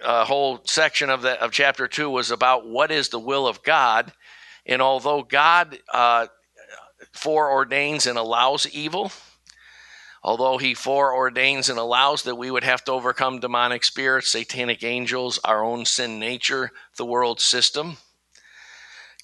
a 0.03 0.25
whole 0.25 0.61
section 0.65 1.11
of 1.11 1.23
that 1.23 1.41
of 1.41 1.53
chapter 1.53 1.89
two 1.89 2.11
was 2.11 2.31
about 2.31 2.67
what 2.67 2.91
is 2.91 3.09
the 3.09 3.19
will 3.19 3.47
of 3.47 3.63
God, 3.63 4.13
and 4.67 4.81
although 4.81 5.23
God 5.23 5.79
uh, 5.93 6.27
foreordains 7.15 8.09
and 8.09 8.19
allows 8.19 8.69
evil, 8.69 9.13
Although 10.23 10.59
he 10.59 10.75
foreordains 10.75 11.71
and 11.71 11.79
allows 11.79 12.25
that 12.25 12.35
we 12.35 12.51
would 12.51 12.65
have 12.65 12.85
to 12.85 12.93
overcome 12.93 13.41
demonic 13.41 13.85
spirits, 13.85 14.33
satanic 14.33 14.85
angels, 14.85 15.41
our 15.45 15.65
own 15.65 15.87
sin 15.87 16.19
nature, 16.19 16.73
the 16.99 17.07
world 17.07 17.41
system, 17.41 17.97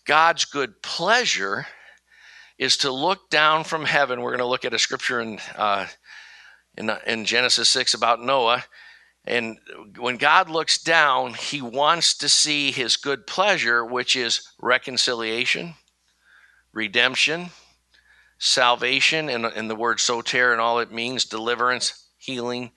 God's 0.07 0.47
good 0.47 0.81
pleasure 0.83 1.67
is 2.59 2.79
to 2.79 2.91
look 2.91 3.29
down 3.29 3.65
from 3.65 3.85
heaven. 3.85 4.23
We're 4.23 4.31
going 4.31 4.39
to 4.39 4.47
look 4.47 4.65
at 4.65 4.73
a 4.73 4.79
scripture 4.79 5.21
in, 5.21 5.39
uh, 5.57 5.87
in, 6.79 6.91
in 7.07 7.27
Genesis 7.27 7.69
6 7.69 7.93
about 7.93 8.23
Noah. 8.23 8.65
And 9.27 9.59
when 9.99 10.19
God 10.19 10.49
looks 10.49 10.81
down, 10.81 11.35
he 11.35 11.61
wants 11.61 12.17
to 12.19 12.29
see 12.29 12.71
his 12.71 12.97
good 12.97 13.27
pleasure, 13.27 13.85
which 13.85 14.15
is 14.15 14.49
reconciliation, 14.61 15.75
redemption, 16.73 17.51
salvation, 18.39 19.29
and, 19.29 19.45
and 19.45 19.69
the 19.69 19.75
word 19.75 19.99
soter 19.99 20.53
and 20.53 20.61
all 20.61 20.79
it 20.79 20.93
means 20.93 21.25
deliverance, 21.25 22.09
healing, 22.19 22.71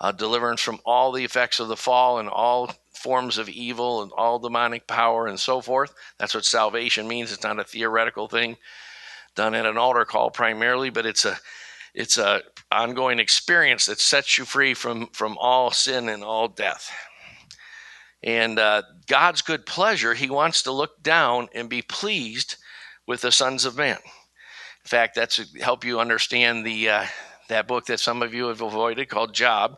uh, 0.00 0.10
deliverance 0.10 0.60
from 0.60 0.80
all 0.84 1.12
the 1.12 1.24
effects 1.24 1.60
of 1.60 1.68
the 1.68 1.76
fall 1.76 2.18
and 2.18 2.28
all 2.28 2.74
forms 2.92 3.38
of 3.38 3.48
evil 3.48 4.02
and 4.02 4.10
all 4.12 4.40
demonic 4.40 4.86
power 4.88 5.28
and 5.28 5.38
so 5.38 5.60
forth. 5.60 5.94
That's 6.18 6.34
what 6.34 6.44
salvation 6.44 7.06
means. 7.06 7.32
It's 7.32 7.44
not 7.44 7.60
a 7.60 7.64
theoretical 7.64 8.26
thing 8.26 8.56
done 9.34 9.54
at 9.54 9.66
an 9.66 9.78
altar 9.78 10.04
call 10.04 10.30
primarily, 10.30 10.90
but 10.90 11.06
it's 11.06 11.24
a 11.24 11.38
it's 11.94 12.18
a 12.18 12.42
ongoing 12.70 13.18
experience 13.18 13.86
that 13.86 14.00
sets 14.00 14.38
you 14.38 14.44
free 14.44 14.74
from 14.74 15.08
from 15.08 15.36
all 15.38 15.70
sin 15.70 16.08
and 16.08 16.24
all 16.24 16.48
death. 16.48 16.90
And 18.22 18.58
uh, 18.58 18.82
God's 19.08 19.42
good 19.42 19.66
pleasure, 19.66 20.14
He 20.14 20.30
wants 20.30 20.62
to 20.62 20.72
look 20.72 21.02
down 21.02 21.48
and 21.54 21.68
be 21.68 21.82
pleased 21.82 22.56
with 23.06 23.20
the 23.20 23.32
sons 23.32 23.64
of 23.64 23.76
man. 23.76 23.98
In 23.98 24.88
fact, 24.88 25.14
that's 25.14 25.36
to 25.36 25.44
help 25.60 25.84
you 25.84 26.00
understand 26.00 26.64
the 26.64 26.88
uh, 26.88 27.06
that 27.48 27.68
book 27.68 27.86
that 27.86 28.00
some 28.00 28.22
of 28.22 28.32
you 28.32 28.46
have 28.46 28.62
avoided 28.62 29.08
called 29.08 29.34
Job. 29.34 29.76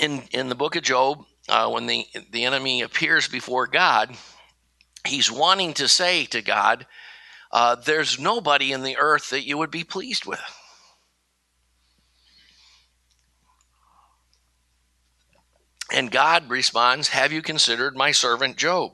In 0.00 0.22
in 0.32 0.48
the 0.48 0.54
book 0.54 0.76
of 0.76 0.82
Job, 0.82 1.24
uh, 1.48 1.68
when 1.68 1.86
the 1.86 2.06
the 2.30 2.44
enemy 2.44 2.82
appears 2.82 3.28
before 3.28 3.66
God, 3.66 4.16
he's 5.06 5.30
wanting 5.30 5.74
to 5.74 5.88
say 5.88 6.24
to 6.26 6.42
God, 6.42 6.86
uh, 7.54 7.76
"There's 7.76 8.18
nobody 8.18 8.72
in 8.72 8.82
the 8.82 8.98
earth 8.98 9.30
that 9.30 9.46
you 9.46 9.56
would 9.56 9.70
be 9.70 9.84
pleased 9.84 10.26
with." 10.26 10.42
And 15.90 16.10
God 16.10 16.50
responds, 16.50 17.08
"Have 17.08 17.32
you 17.32 17.40
considered 17.40 17.96
my 17.96 18.12
servant 18.12 18.58
Job?" 18.58 18.92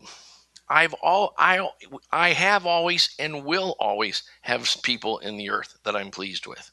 I've 0.70 0.94
all 0.94 1.34
I 1.36 1.68
I 2.12 2.32
have 2.32 2.64
always 2.64 3.12
and 3.18 3.44
will 3.44 3.74
always 3.80 4.22
have 4.42 4.70
people 4.84 5.18
in 5.18 5.36
the 5.36 5.50
earth 5.50 5.76
that 5.82 5.96
I'm 5.96 6.12
pleased 6.12 6.46
with. 6.46 6.70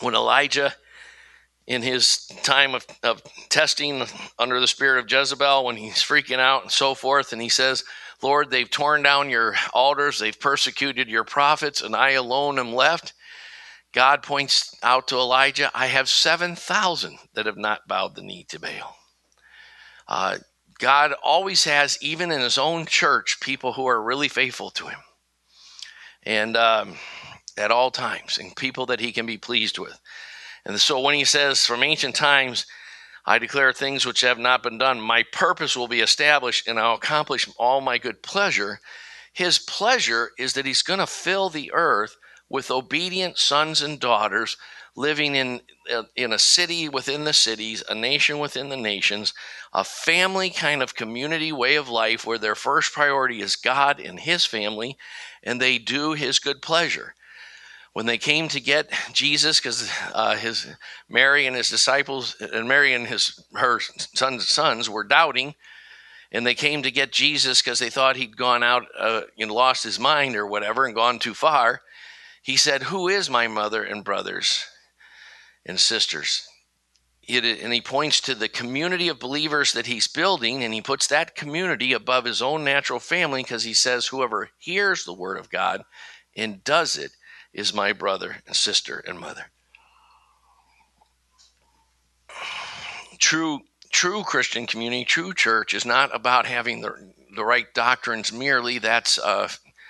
When 0.00 0.14
Elijah 0.14 0.74
in 1.66 1.82
his 1.82 2.26
time 2.42 2.74
of, 2.74 2.86
of 3.02 3.22
testing 3.48 4.02
under 4.38 4.60
the 4.60 4.66
spirit 4.66 5.00
of 5.00 5.10
Jezebel, 5.10 5.64
when 5.64 5.76
he's 5.76 6.02
freaking 6.02 6.38
out 6.38 6.62
and 6.62 6.70
so 6.70 6.94
forth, 6.94 7.32
and 7.32 7.40
he 7.40 7.48
says, 7.48 7.84
Lord, 8.22 8.50
they've 8.50 8.70
torn 8.70 9.02
down 9.02 9.30
your 9.30 9.54
altars, 9.72 10.18
they've 10.18 10.38
persecuted 10.38 11.08
your 11.08 11.24
prophets, 11.24 11.80
and 11.80 11.94
I 11.96 12.10
alone 12.10 12.58
am 12.58 12.74
left. 12.74 13.14
God 13.92 14.22
points 14.22 14.76
out 14.82 15.08
to 15.08 15.16
Elijah, 15.16 15.70
I 15.74 15.86
have 15.86 16.08
7,000 16.08 17.18
that 17.34 17.46
have 17.46 17.56
not 17.56 17.88
bowed 17.88 18.14
the 18.14 18.22
knee 18.22 18.44
to 18.50 18.60
Baal. 18.60 18.96
Uh, 20.06 20.38
God 20.78 21.12
always 21.22 21.64
has, 21.64 21.98
even 22.00 22.30
in 22.30 22.40
his 22.40 22.58
own 22.58 22.86
church, 22.86 23.38
people 23.40 23.72
who 23.72 23.86
are 23.86 24.02
really 24.02 24.28
faithful 24.28 24.70
to 24.70 24.88
him. 24.88 24.98
And 26.22 26.56
um, 26.56 26.96
at 27.56 27.70
all 27.70 27.90
times, 27.90 28.38
and 28.38 28.54
people 28.56 28.86
that 28.86 29.00
he 29.00 29.12
can 29.12 29.26
be 29.26 29.36
pleased 29.36 29.78
with. 29.78 29.98
And 30.64 30.80
so 30.80 31.00
when 31.00 31.14
he 31.14 31.24
says, 31.24 31.64
From 31.64 31.82
ancient 31.82 32.14
times, 32.14 32.66
I 33.26 33.38
declare 33.38 33.72
things 33.72 34.06
which 34.06 34.22
have 34.22 34.38
not 34.38 34.62
been 34.62 34.78
done, 34.78 35.00
my 35.00 35.22
purpose 35.22 35.76
will 35.76 35.88
be 35.88 36.00
established, 36.00 36.66
and 36.66 36.78
I'll 36.78 36.94
accomplish 36.94 37.48
all 37.58 37.80
my 37.80 37.98
good 37.98 38.22
pleasure. 38.22 38.80
His 39.32 39.58
pleasure 39.58 40.32
is 40.38 40.54
that 40.54 40.66
he's 40.66 40.82
going 40.82 41.00
to 41.00 41.06
fill 41.06 41.50
the 41.50 41.70
earth 41.72 42.16
with 42.48 42.70
obedient 42.70 43.38
sons 43.38 43.80
and 43.80 44.00
daughters 44.00 44.56
living 44.96 45.34
in 45.34 45.60
uh, 45.92 46.02
in 46.16 46.32
a 46.32 46.38
city 46.38 46.88
within 46.88 47.24
the 47.24 47.32
cities, 47.32 47.82
a 47.88 47.94
nation 47.94 48.38
within 48.38 48.68
the 48.68 48.76
nations, 48.76 49.32
a 49.72 49.84
family 49.84 50.50
kind 50.50 50.82
of 50.82 50.94
community 50.94 51.52
way 51.52 51.76
of 51.76 51.88
life 51.88 52.26
where 52.26 52.38
their 52.38 52.54
first 52.54 52.92
priority 52.92 53.40
is 53.40 53.56
God 53.56 54.00
and 54.00 54.20
his 54.20 54.44
family 54.44 54.98
and 55.42 55.60
they 55.60 55.78
do 55.78 56.12
his 56.12 56.38
good 56.38 56.60
pleasure. 56.60 57.14
When 57.92 58.06
they 58.06 58.18
came 58.18 58.48
to 58.48 58.60
get 58.60 58.90
Jesus 59.12 59.60
cuz 59.60 59.90
uh, 60.12 60.36
his 60.36 60.66
Mary 61.08 61.46
and 61.46 61.56
his 61.56 61.68
disciples 61.68 62.36
and 62.40 62.68
Mary 62.68 62.94
and 62.94 63.06
his 63.06 63.42
her 63.54 63.80
sons 63.80 64.48
sons 64.48 64.88
were 64.88 65.04
doubting 65.04 65.54
and 66.32 66.46
they 66.46 66.54
came 66.54 66.82
to 66.82 66.90
get 66.90 67.12
Jesus 67.12 67.60
because 67.60 67.80
they 67.80 67.90
thought 67.90 68.16
he'd 68.16 68.36
gone 68.36 68.62
out 68.62 68.86
uh, 68.96 69.22
and 69.38 69.50
lost 69.50 69.82
his 69.82 69.98
mind 69.98 70.36
or 70.36 70.46
whatever 70.46 70.86
and 70.86 70.94
gone 70.94 71.18
too 71.18 71.34
far. 71.34 71.82
He 72.42 72.56
said, 72.56 72.84
Who 72.84 73.08
is 73.08 73.28
my 73.28 73.48
mother 73.48 73.82
and 73.82 74.04
brothers? 74.04 74.64
and 75.66 75.78
sisters. 75.78 76.46
It, 77.22 77.44
and 77.44 77.72
he 77.72 77.80
points 77.80 78.20
to 78.22 78.34
the 78.34 78.48
community 78.48 79.08
of 79.08 79.20
believers 79.20 79.72
that 79.72 79.86
he's 79.86 80.08
building, 80.08 80.64
and 80.64 80.74
he 80.74 80.80
puts 80.80 81.06
that 81.06 81.36
community 81.36 81.92
above 81.92 82.24
his 82.24 82.42
own 82.42 82.64
natural 82.64 82.98
family 82.98 83.42
because 83.42 83.64
he 83.64 83.74
says, 83.74 84.06
Whoever 84.06 84.50
hears 84.58 85.04
the 85.04 85.12
word 85.12 85.38
of 85.38 85.50
God 85.50 85.84
and 86.36 86.64
does 86.64 86.96
it 86.96 87.12
is 87.52 87.74
my 87.74 87.92
brother 87.92 88.36
and 88.46 88.56
sister 88.56 89.02
and 89.06 89.18
mother. 89.18 89.46
True, 93.18 93.60
true 93.90 94.22
Christian 94.22 94.66
community, 94.66 95.04
true 95.04 95.34
church 95.34 95.74
is 95.74 95.84
not 95.84 96.14
about 96.14 96.46
having 96.46 96.80
the, 96.80 97.12
the 97.34 97.44
right 97.44 97.72
doctrines 97.74 98.32
merely. 98.32 98.78
That's 98.78 99.18
uh, 99.18 99.48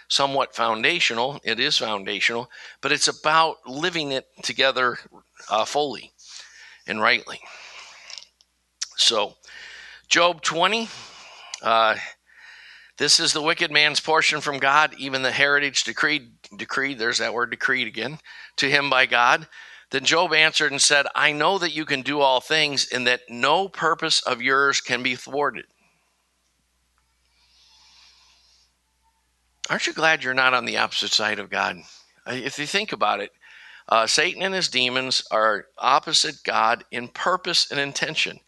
somewhat 0.08 0.54
foundational. 0.54 1.40
It 1.44 1.60
is 1.60 1.78
foundational, 1.78 2.50
but 2.80 2.92
it's 2.92 3.08
about 3.08 3.58
living 3.66 4.10
it 4.10 4.26
together 4.42 4.98
uh, 5.48 5.64
fully 5.64 6.12
and 6.86 7.00
rightly. 7.00 7.40
So, 8.96 9.34
Job 10.08 10.42
20. 10.42 10.88
Uh, 11.62 11.96
this 13.00 13.18
is 13.18 13.32
the 13.32 13.40
wicked 13.40 13.70
man's 13.70 14.00
portion 14.00 14.42
from 14.42 14.58
God, 14.58 14.94
even 14.98 15.22
the 15.22 15.32
heritage 15.32 15.84
decreed, 15.84 16.32
decreed, 16.56 16.98
there's 16.98 17.18
that 17.18 17.34
word 17.34 17.50
decreed 17.50 17.86
again, 17.86 18.18
to 18.56 18.70
him 18.70 18.90
by 18.90 19.06
God. 19.06 19.46
Then 19.90 20.04
Job 20.04 20.32
answered 20.32 20.70
and 20.72 20.80
said, 20.80 21.06
I 21.14 21.32
know 21.32 21.58
that 21.58 21.74
you 21.74 21.84
can 21.84 22.02
do 22.02 22.20
all 22.20 22.40
things, 22.40 22.88
and 22.92 23.06
that 23.06 23.22
no 23.28 23.68
purpose 23.68 24.20
of 24.20 24.40
yours 24.40 24.80
can 24.80 25.02
be 25.02 25.16
thwarted. 25.16 25.64
Aren't 29.68 29.86
you 29.86 29.92
glad 29.92 30.24
you're 30.24 30.34
not 30.34 30.54
on 30.54 30.64
the 30.64 30.78
opposite 30.78 31.12
side 31.12 31.38
of 31.38 31.50
God? 31.50 31.76
If 32.26 32.58
you 32.58 32.66
think 32.66 32.92
about 32.92 33.20
it, 33.20 33.30
uh, 33.88 34.06
Satan 34.06 34.42
and 34.42 34.54
his 34.54 34.68
demons 34.68 35.24
are 35.30 35.66
opposite 35.78 36.42
God 36.44 36.84
in 36.90 37.08
purpose 37.08 37.70
and 37.70 37.80
intention, 37.80 38.38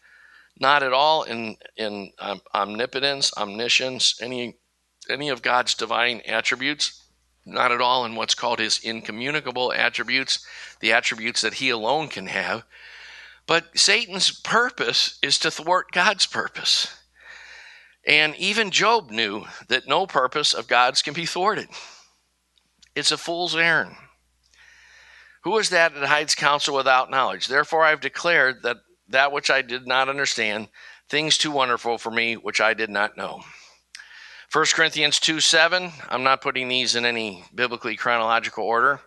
not 0.59 0.83
at 0.83 0.93
all 0.93 1.23
in 1.23 1.57
in 1.75 2.11
um, 2.19 2.41
omnipotence, 2.53 3.31
omniscience, 3.37 4.21
any 4.21 4.55
any 5.09 5.29
of 5.29 5.41
God's 5.41 5.73
divine 5.73 6.21
attributes. 6.25 7.02
Not 7.45 7.71
at 7.71 7.81
all 7.81 8.05
in 8.05 8.15
what's 8.15 8.35
called 8.35 8.59
his 8.59 8.79
incommunicable 8.79 9.73
attributes, 9.73 10.45
the 10.79 10.93
attributes 10.93 11.41
that 11.41 11.55
he 11.55 11.69
alone 11.69 12.07
can 12.07 12.27
have. 12.27 12.63
But 13.45 13.77
Satan's 13.77 14.31
purpose 14.31 15.19
is 15.21 15.37
to 15.39 15.51
thwart 15.51 15.91
God's 15.91 16.25
purpose. 16.25 16.95
And 18.05 18.35
even 18.35 18.71
Job 18.71 19.11
knew 19.11 19.45
that 19.67 19.87
no 19.87 20.07
purpose 20.07 20.53
of 20.53 20.67
God's 20.67 21.01
can 21.01 21.13
be 21.13 21.25
thwarted. 21.25 21.67
It's 22.95 23.11
a 23.11 23.17
fool's 23.17 23.55
errand. 23.55 23.95
Who 25.43 25.57
is 25.57 25.69
that 25.69 25.93
that 25.93 26.07
hides 26.07 26.35
counsel 26.35 26.75
without 26.75 27.11
knowledge? 27.11 27.47
Therefore, 27.47 27.83
I 27.83 27.89
have 27.89 28.01
declared 28.01 28.63
that 28.63 28.77
that 29.09 29.33
which 29.33 29.49
I 29.49 29.61
did 29.61 29.85
not 29.85 30.07
understand, 30.07 30.69
things 31.09 31.37
too 31.37 31.51
wonderful 31.51 31.97
for 31.97 32.11
me, 32.11 32.35
which 32.35 32.61
I 32.61 32.73
did 32.73 32.89
not 32.89 33.17
know. 33.17 33.43
1 34.53 34.65
Corinthians 34.75 35.19
2 35.19 35.39
7, 35.39 35.91
I'm 36.09 36.23
not 36.23 36.41
putting 36.41 36.67
these 36.67 36.95
in 36.95 37.05
any 37.05 37.43
biblically 37.55 37.95
chronological 37.95 38.63
order. 38.63 39.01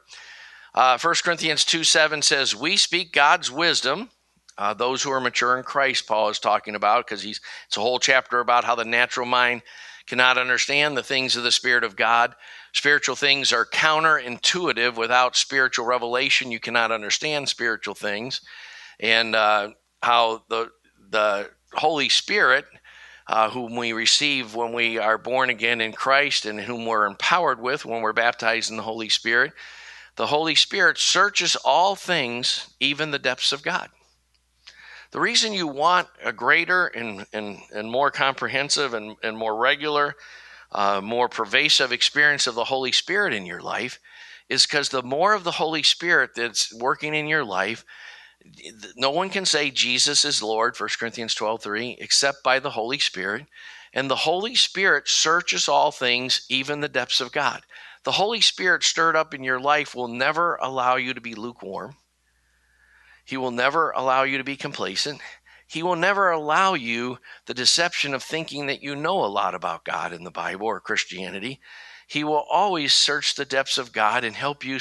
Uh, 0.75 0.99
1 0.99 1.15
Corinthians 1.23 1.65
2 1.65 1.85
7 1.85 2.21
says, 2.21 2.55
We 2.55 2.77
speak 2.77 3.13
God's 3.13 3.51
wisdom 3.51 4.11
uh, 4.59 4.75
those 4.75 5.03
who 5.03 5.11
are 5.11 5.21
mature 5.21 5.59
in 5.59 5.63
Christ, 5.63 6.07
Paul 6.07 6.31
is 6.31 6.39
talking 6.39 6.75
about, 6.75 7.07
because 7.07 7.23
he's 7.23 7.41
it's 7.67 7.77
a 7.77 7.81
whole 7.81 7.99
chapter 7.99 8.41
about 8.41 8.65
how 8.65 8.75
the 8.75 8.85
natural 8.85 9.27
mind 9.27 9.63
cannot 10.07 10.39
understand 10.39 10.97
the 10.97 11.03
things 11.03 11.37
of 11.37 11.43
the 11.43 11.53
Spirit 11.53 11.85
of 11.85 11.97
God. 11.97 12.35
Spiritual 12.73 13.17
things 13.17 13.53
are 13.53 13.67
counterintuitive. 13.67 14.97
Without 14.97 15.37
spiritual 15.37 15.85
revelation, 15.85 16.51
you 16.51 16.61
cannot 16.61 16.93
understand 16.93 17.49
spiritual 17.49 17.95
things, 17.95 18.41
and 18.99 19.35
uh, 19.35 19.71
how 20.03 20.43
the 20.49 20.71
the 21.11 21.51
Holy 21.75 22.09
Spirit 22.09 22.65
uh, 23.29 23.51
whom 23.51 23.77
we 23.77 23.93
receive 23.93 24.55
when 24.55 24.73
we 24.73 24.99
are 24.99 25.19
born 25.19 25.51
again 25.51 25.81
in 25.81 25.93
Christ 25.93 26.47
and 26.47 26.61
whom 26.61 26.87
we're 26.87 27.07
empowered 27.07 27.61
with 27.61 27.85
when 27.85 28.03
we're 28.03 28.13
baptized 28.13 28.71
in 28.71 28.77
the 28.77 28.83
Holy 28.83 29.09
Spirit, 29.09 29.53
the 30.17 30.27
Holy 30.27 30.55
Spirit 30.55 30.99
searches 30.99 31.57
all 31.57 31.95
things, 31.95 32.71
even 32.81 33.11
the 33.11 33.19
depths 33.19 33.53
of 33.53 33.63
God. 33.63 33.91
The 35.11 35.21
reason 35.21 35.53
you 35.53 35.67
want 35.67 36.09
a 36.25 36.33
greater 36.33 36.87
and, 36.87 37.27
and, 37.33 37.59
and 37.75 37.91
more 37.91 38.11
comprehensive 38.11 38.95
and, 38.95 39.17
and 39.23 39.37
more 39.37 39.57
regular, 39.57 40.17
uh, 40.73 41.01
more 41.03 41.29
pervasive 41.29 41.93
experience 41.93 42.47
of 42.47 42.55
the 42.55 42.65
Holy 42.65 42.93
Spirit 42.93 43.33
in 43.33 43.47
your 43.47 43.61
life 43.61 43.99
is 44.49 44.67
because 44.67 44.89
the 44.89 45.03
more 45.03 45.35
of 45.35 45.45
the 45.45 45.53
Holy 45.53 45.83
Spirit 45.83 46.31
that's 46.35 46.73
working 46.73 47.15
in 47.15 47.27
your 47.27 47.45
life, 47.45 47.85
no 48.97 49.11
one 49.11 49.31
can 49.31 49.45
say 49.45 49.71
Jesus 49.71 50.25
is 50.25 50.43
Lord, 50.43 50.79
1 50.79 50.89
Corinthians 50.99 51.35
12 51.35 51.63
3, 51.63 51.97
except 52.01 52.43
by 52.43 52.59
the 52.59 52.71
Holy 52.71 52.99
Spirit. 52.99 53.47
And 53.93 54.11
the 54.11 54.17
Holy 54.17 54.55
Spirit 54.55 55.09
searches 55.09 55.69
all 55.69 55.91
things, 55.91 56.45
even 56.49 56.81
the 56.81 56.89
depths 56.89 57.21
of 57.21 57.33
God. 57.33 57.63
The 58.05 58.13
Holy 58.13 58.41
Spirit 58.41 58.85
stirred 58.85 59.17
up 59.17 59.33
in 59.35 59.43
your 59.43 59.59
life 59.59 59.95
will 59.95 60.09
never 60.09 60.57
allow 60.57 60.97
you 60.97 61.15
to 61.15 61.21
be 61.21 61.35
lukewarm. 61.35 61.97
He 63.25 63.37
will 63.37 63.51
never 63.51 63.91
allow 63.91 64.23
you 64.23 64.39
to 64.39 64.45
be 64.45 64.57
complacent. 64.57 65.21
He 65.67 65.83
will 65.83 65.97
never 65.97 66.31
allow 66.31 66.75
you 66.75 67.19
the 67.47 67.55
deception 67.55 68.15
of 68.15 68.23
thinking 68.23 68.67
that 68.67 68.83
you 68.83 68.95
know 68.95 69.25
a 69.25 69.27
lot 69.27 69.55
about 69.55 69.85
God 69.85 70.13
in 70.13 70.23
the 70.23 70.31
Bible 70.31 70.67
or 70.67 70.79
Christianity. 70.79 71.61
He 72.07 72.23
will 72.23 72.47
always 72.49 72.95
search 72.95 73.35
the 73.35 73.45
depths 73.45 73.79
of 73.79 73.93
God 73.93 74.23
and 74.23 74.37
help 74.37 74.65
you 74.65 74.79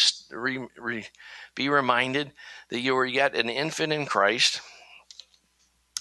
be 1.56 1.70
reminded 1.70 2.34
that 2.70 2.80
you 2.80 2.96
are 2.98 3.06
yet 3.06 3.36
an 3.36 3.50
infant 3.50 3.94
in 3.94 4.06
Christ, 4.06 4.62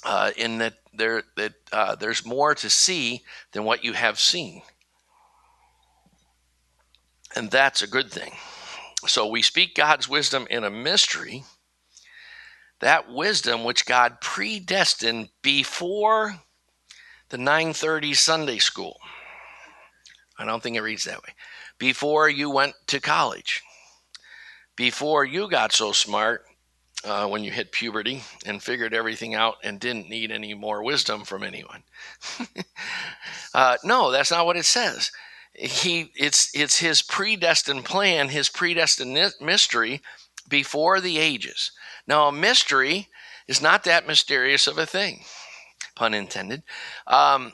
uh, 0.04 0.32
in 0.36 0.58
that 0.58 0.74
there 0.92 1.22
that 1.36 1.54
uh, 1.72 1.94
there's 1.94 2.24
more 2.24 2.54
to 2.54 2.70
see 2.70 3.22
than 3.52 3.64
what 3.64 3.84
you 3.84 3.92
have 3.92 4.18
seen, 4.18 4.62
and 7.34 7.50
that's 7.50 7.82
a 7.82 7.86
good 7.86 8.10
thing. 8.10 8.32
So 9.06 9.26
we 9.26 9.42
speak 9.42 9.74
God's 9.74 10.08
wisdom 10.08 10.46
in 10.50 10.64
a 10.64 10.70
mystery. 10.70 11.44
That 12.80 13.10
wisdom 13.10 13.64
which 13.64 13.86
God 13.86 14.20
predestined 14.20 15.28
before 15.42 16.40
the 17.28 17.36
9:30 17.36 18.14
Sunday 18.14 18.58
school. 18.58 19.00
I 20.38 20.44
don't 20.44 20.62
think 20.62 20.76
it 20.76 20.82
reads 20.82 21.04
that 21.04 21.22
way. 21.22 21.34
Before 21.78 22.28
you 22.28 22.50
went 22.50 22.74
to 22.88 23.00
college, 23.00 23.62
before 24.76 25.24
you 25.24 25.48
got 25.48 25.72
so 25.72 25.92
smart 25.92 26.44
uh, 27.04 27.26
when 27.26 27.44
you 27.44 27.50
hit 27.50 27.72
puberty 27.72 28.22
and 28.46 28.62
figured 28.62 28.94
everything 28.94 29.34
out 29.34 29.56
and 29.62 29.80
didn't 29.80 30.08
need 30.08 30.30
any 30.30 30.54
more 30.54 30.82
wisdom 30.82 31.24
from 31.24 31.42
anyone. 31.42 31.82
uh, 33.54 33.76
no, 33.84 34.10
that's 34.10 34.30
not 34.30 34.46
what 34.46 34.56
it 34.56 34.64
says. 34.64 35.10
He, 35.52 36.10
it's, 36.16 36.50
it's 36.54 36.78
his 36.78 37.02
predestined 37.02 37.84
plan, 37.84 38.28
his 38.28 38.48
predestined 38.48 39.34
mystery 39.40 40.00
before 40.48 41.00
the 41.00 41.18
ages. 41.18 41.72
Now, 42.06 42.28
a 42.28 42.32
mystery 42.32 43.08
is 43.46 43.62
not 43.62 43.84
that 43.84 44.06
mysterious 44.06 44.66
of 44.66 44.78
a 44.78 44.86
thing, 44.86 45.24
pun 45.94 46.14
intended. 46.14 46.62
Um, 47.06 47.52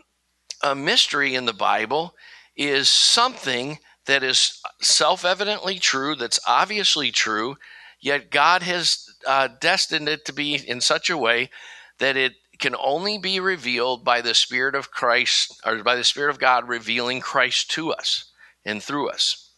a 0.63 0.75
mystery 0.75 1.35
in 1.35 1.45
the 1.45 1.53
Bible 1.53 2.15
is 2.57 2.89
something 2.89 3.79
that 4.07 4.23
is 4.23 4.61
self 4.81 5.25
evidently 5.25 5.79
true, 5.79 6.15
that's 6.15 6.41
obviously 6.47 7.11
true, 7.11 7.57
yet 8.01 8.31
God 8.31 8.63
has 8.63 9.07
uh, 9.27 9.49
destined 9.61 10.09
it 10.09 10.25
to 10.25 10.33
be 10.33 10.55
in 10.55 10.81
such 10.81 11.11
a 11.11 11.19
way 11.19 11.51
that 11.99 12.17
it 12.17 12.35
can 12.59 12.77
only 12.77 13.19
be 13.19 13.41
revealed 13.41 14.05
by 14.05 14.21
the 14.21 14.35
Spirit 14.35 14.75
of 14.75 14.91
Christ 14.91 15.61
or 15.65 15.83
by 15.83 15.97
the 15.97 16.05
Spirit 16.05 16.31
of 16.31 16.39
God 16.39 16.69
revealing 16.69 17.21
Christ 17.21 17.71
to 17.73 17.93
us 17.93 18.31
and 18.65 18.83
through 18.83 19.09
us. 19.09 19.51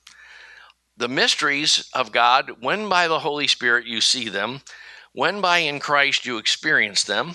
The 0.96 1.08
mysteries 1.08 1.90
of 1.94 2.12
God, 2.12 2.52
when 2.60 2.88
by 2.88 3.08
the 3.08 3.20
Holy 3.20 3.48
Spirit 3.48 3.86
you 3.86 4.00
see 4.00 4.28
them, 4.28 4.60
when 5.12 5.40
by 5.40 5.58
in 5.58 5.80
Christ 5.80 6.24
you 6.24 6.38
experience 6.38 7.02
them, 7.02 7.34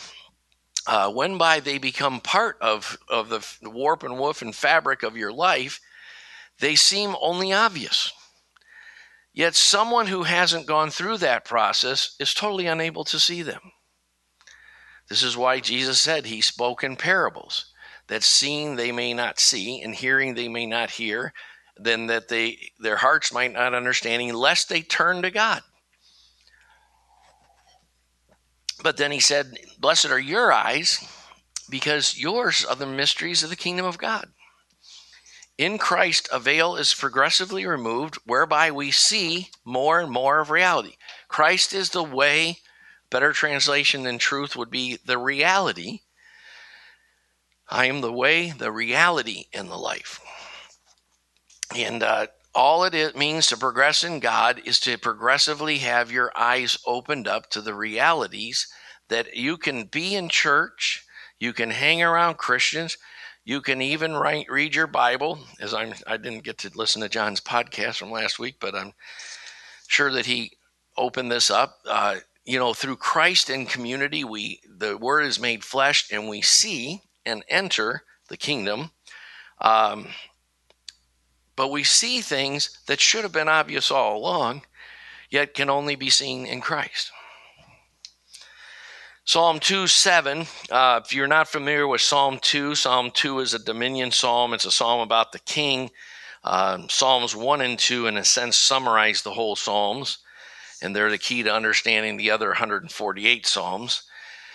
uh, 0.87 1.11
when 1.11 1.37
by 1.37 1.59
they 1.59 1.77
become 1.77 2.21
part 2.21 2.57
of, 2.61 2.97
of 3.09 3.29
the 3.29 3.69
warp 3.69 4.03
and 4.03 4.17
woof 4.17 4.41
and 4.41 4.55
fabric 4.55 5.03
of 5.03 5.17
your 5.17 5.33
life, 5.33 5.81
they 6.59 6.75
seem 6.75 7.15
only 7.19 7.51
obvious. 7.51 8.11
Yet 9.37 9.53
someone 9.53 10.07
who 10.07 10.23
hasn't 10.23 10.65
gone 10.65 10.89
through 10.89 11.19
that 11.19 11.45
process 11.45 12.15
is 12.19 12.33
totally 12.33 12.65
unable 12.65 13.03
to 13.03 13.19
see 13.19 13.43
them. 13.43 13.71
This 15.09 15.21
is 15.21 15.37
why 15.37 15.59
Jesus 15.59 15.99
said 16.01 16.25
he 16.25 16.41
spoke 16.41 16.83
in 16.83 16.95
parables 16.95 17.71
that 18.07 18.23
seeing 18.23 18.77
they 18.77 18.91
may 18.91 19.13
not 19.13 19.39
see 19.39 19.79
and 19.79 19.93
hearing 19.93 20.33
they 20.33 20.47
may 20.47 20.65
not 20.65 20.89
hear, 20.89 21.33
then 21.75 22.07
that 22.07 22.29
they 22.29 22.57
their 22.79 22.95
hearts 22.95 23.31
might 23.31 23.53
not 23.53 23.75
understanding 23.75 24.33
lest 24.33 24.69
they 24.69 24.81
turn 24.81 25.21
to 25.21 25.29
God. 25.29 25.61
But 28.81 28.97
then 28.97 29.11
he 29.11 29.19
said, 29.19 29.53
Blessed 29.77 30.07
are 30.07 30.17
your 30.17 30.51
eyes, 30.51 31.07
because 31.69 32.17
yours 32.17 32.65
are 32.65 32.75
the 32.75 32.87
mysteries 32.87 33.43
of 33.43 33.51
the 33.51 33.55
kingdom 33.55 33.85
of 33.85 33.99
God. 33.99 34.29
In 35.57 35.79
Christ, 35.79 36.29
a 36.31 36.39
veil 36.39 36.75
is 36.75 36.93
progressively 36.93 37.65
removed, 37.65 38.19
whereby 38.25 38.69
we 38.69 38.91
see 38.91 39.49
more 39.65 39.99
and 39.99 40.11
more 40.11 40.39
of 40.39 40.51
reality. 40.51 40.97
Christ 41.27 41.73
is 41.73 41.89
the 41.89 42.03
way, 42.03 42.59
better 43.09 43.33
translation 43.33 44.03
than 44.03 44.19
truth 44.19 44.55
would 44.55 44.69
be 44.69 44.99
the 45.03 45.17
reality. 45.17 46.01
I 47.69 47.85
am 47.85 48.01
the 48.01 48.13
way, 48.13 48.51
the 48.51 48.71
reality, 48.71 49.45
and 49.51 49.69
the 49.69 49.77
life. 49.77 50.21
And 51.75 52.03
uh, 52.03 52.27
all 52.53 52.83
it 52.83 53.17
means 53.17 53.47
to 53.47 53.57
progress 53.57 54.03
in 54.03 54.19
God 54.19 54.61
is 54.63 54.79
to 54.81 54.97
progressively 54.97 55.79
have 55.79 56.11
your 56.11 56.31
eyes 56.35 56.77
opened 56.85 57.27
up 57.27 57.49
to 57.51 57.61
the 57.61 57.73
realities 57.73 58.67
that 59.09 59.35
you 59.35 59.57
can 59.57 59.85
be 59.85 60.15
in 60.15 60.29
church, 60.29 61.05
you 61.39 61.51
can 61.51 61.71
hang 61.71 62.01
around 62.01 62.37
Christians, 62.37 62.97
you 63.47 63.61
can 63.61 63.81
even 63.81 64.13
write, 64.13 64.49
read 64.49 64.75
your 64.75 64.87
Bible. 64.87 65.39
As 65.61 65.73
I'm, 65.73 65.93
I 66.05 66.17
didn't 66.17 66.43
get 66.43 66.57
to 66.59 66.71
listen 66.75 67.01
to 67.01 67.07
John's 67.07 67.39
podcast 67.39 67.95
from 67.95 68.11
last 68.11 68.39
week, 68.39 68.57
but 68.59 68.75
I'm 68.75 68.91
sure 69.87 70.11
that 70.11 70.25
he 70.25 70.51
opened 70.97 71.31
this 71.31 71.49
up. 71.49 71.79
Uh, 71.89 72.17
you 72.43 72.59
know, 72.59 72.73
through 72.73 72.97
Christ 72.97 73.49
and 73.49 73.69
community, 73.69 74.25
we 74.25 74.59
the 74.67 74.97
Word 74.97 75.21
is 75.21 75.39
made 75.39 75.63
flesh, 75.63 76.11
and 76.11 76.27
we 76.27 76.41
see 76.41 77.03
and 77.25 77.45
enter 77.47 78.03
the 78.27 78.35
kingdom. 78.35 78.91
Um, 79.61 80.09
but 81.55 81.71
we 81.71 81.85
see 81.85 82.19
things 82.19 82.77
that 82.87 82.99
should 82.99 83.23
have 83.23 83.31
been 83.31 83.47
obvious 83.47 83.91
all 83.91 84.17
along, 84.17 84.63
yet 85.29 85.53
can 85.53 85.69
only 85.69 85.95
be 85.95 86.09
seen 86.09 86.45
in 86.45 86.59
Christ. 86.59 87.13
Psalm 89.27 89.59
2 89.59 89.87
7. 89.87 90.47
Uh, 90.71 91.01
if 91.03 91.13
you're 91.13 91.27
not 91.27 91.49
familiar 91.49 91.85
with 91.85 91.99
Psalm 91.99 92.39
2, 92.41 92.75
Psalm 92.75 93.11
2 93.11 93.41
is 93.41 93.53
a 93.53 93.59
dominion 93.59 94.09
psalm. 94.09 94.53
It's 94.53 94.63
a 94.63 94.71
psalm 94.71 95.01
about 95.01 95.33
the 95.33 95.39
king. 95.39 95.91
Uh, 96.45 96.87
Psalms 96.87 97.35
1 97.35 97.59
and 97.59 97.77
2, 97.77 98.07
in 98.07 98.15
a 98.15 98.23
sense, 98.23 98.55
summarize 98.55 99.23
the 99.23 99.33
whole 99.33 99.57
Psalms, 99.57 100.19
and 100.81 100.95
they're 100.95 101.09
the 101.09 101.17
key 101.17 101.43
to 101.43 101.53
understanding 101.53 102.15
the 102.15 102.31
other 102.31 102.47
148 102.47 103.45
Psalms. 103.45 104.03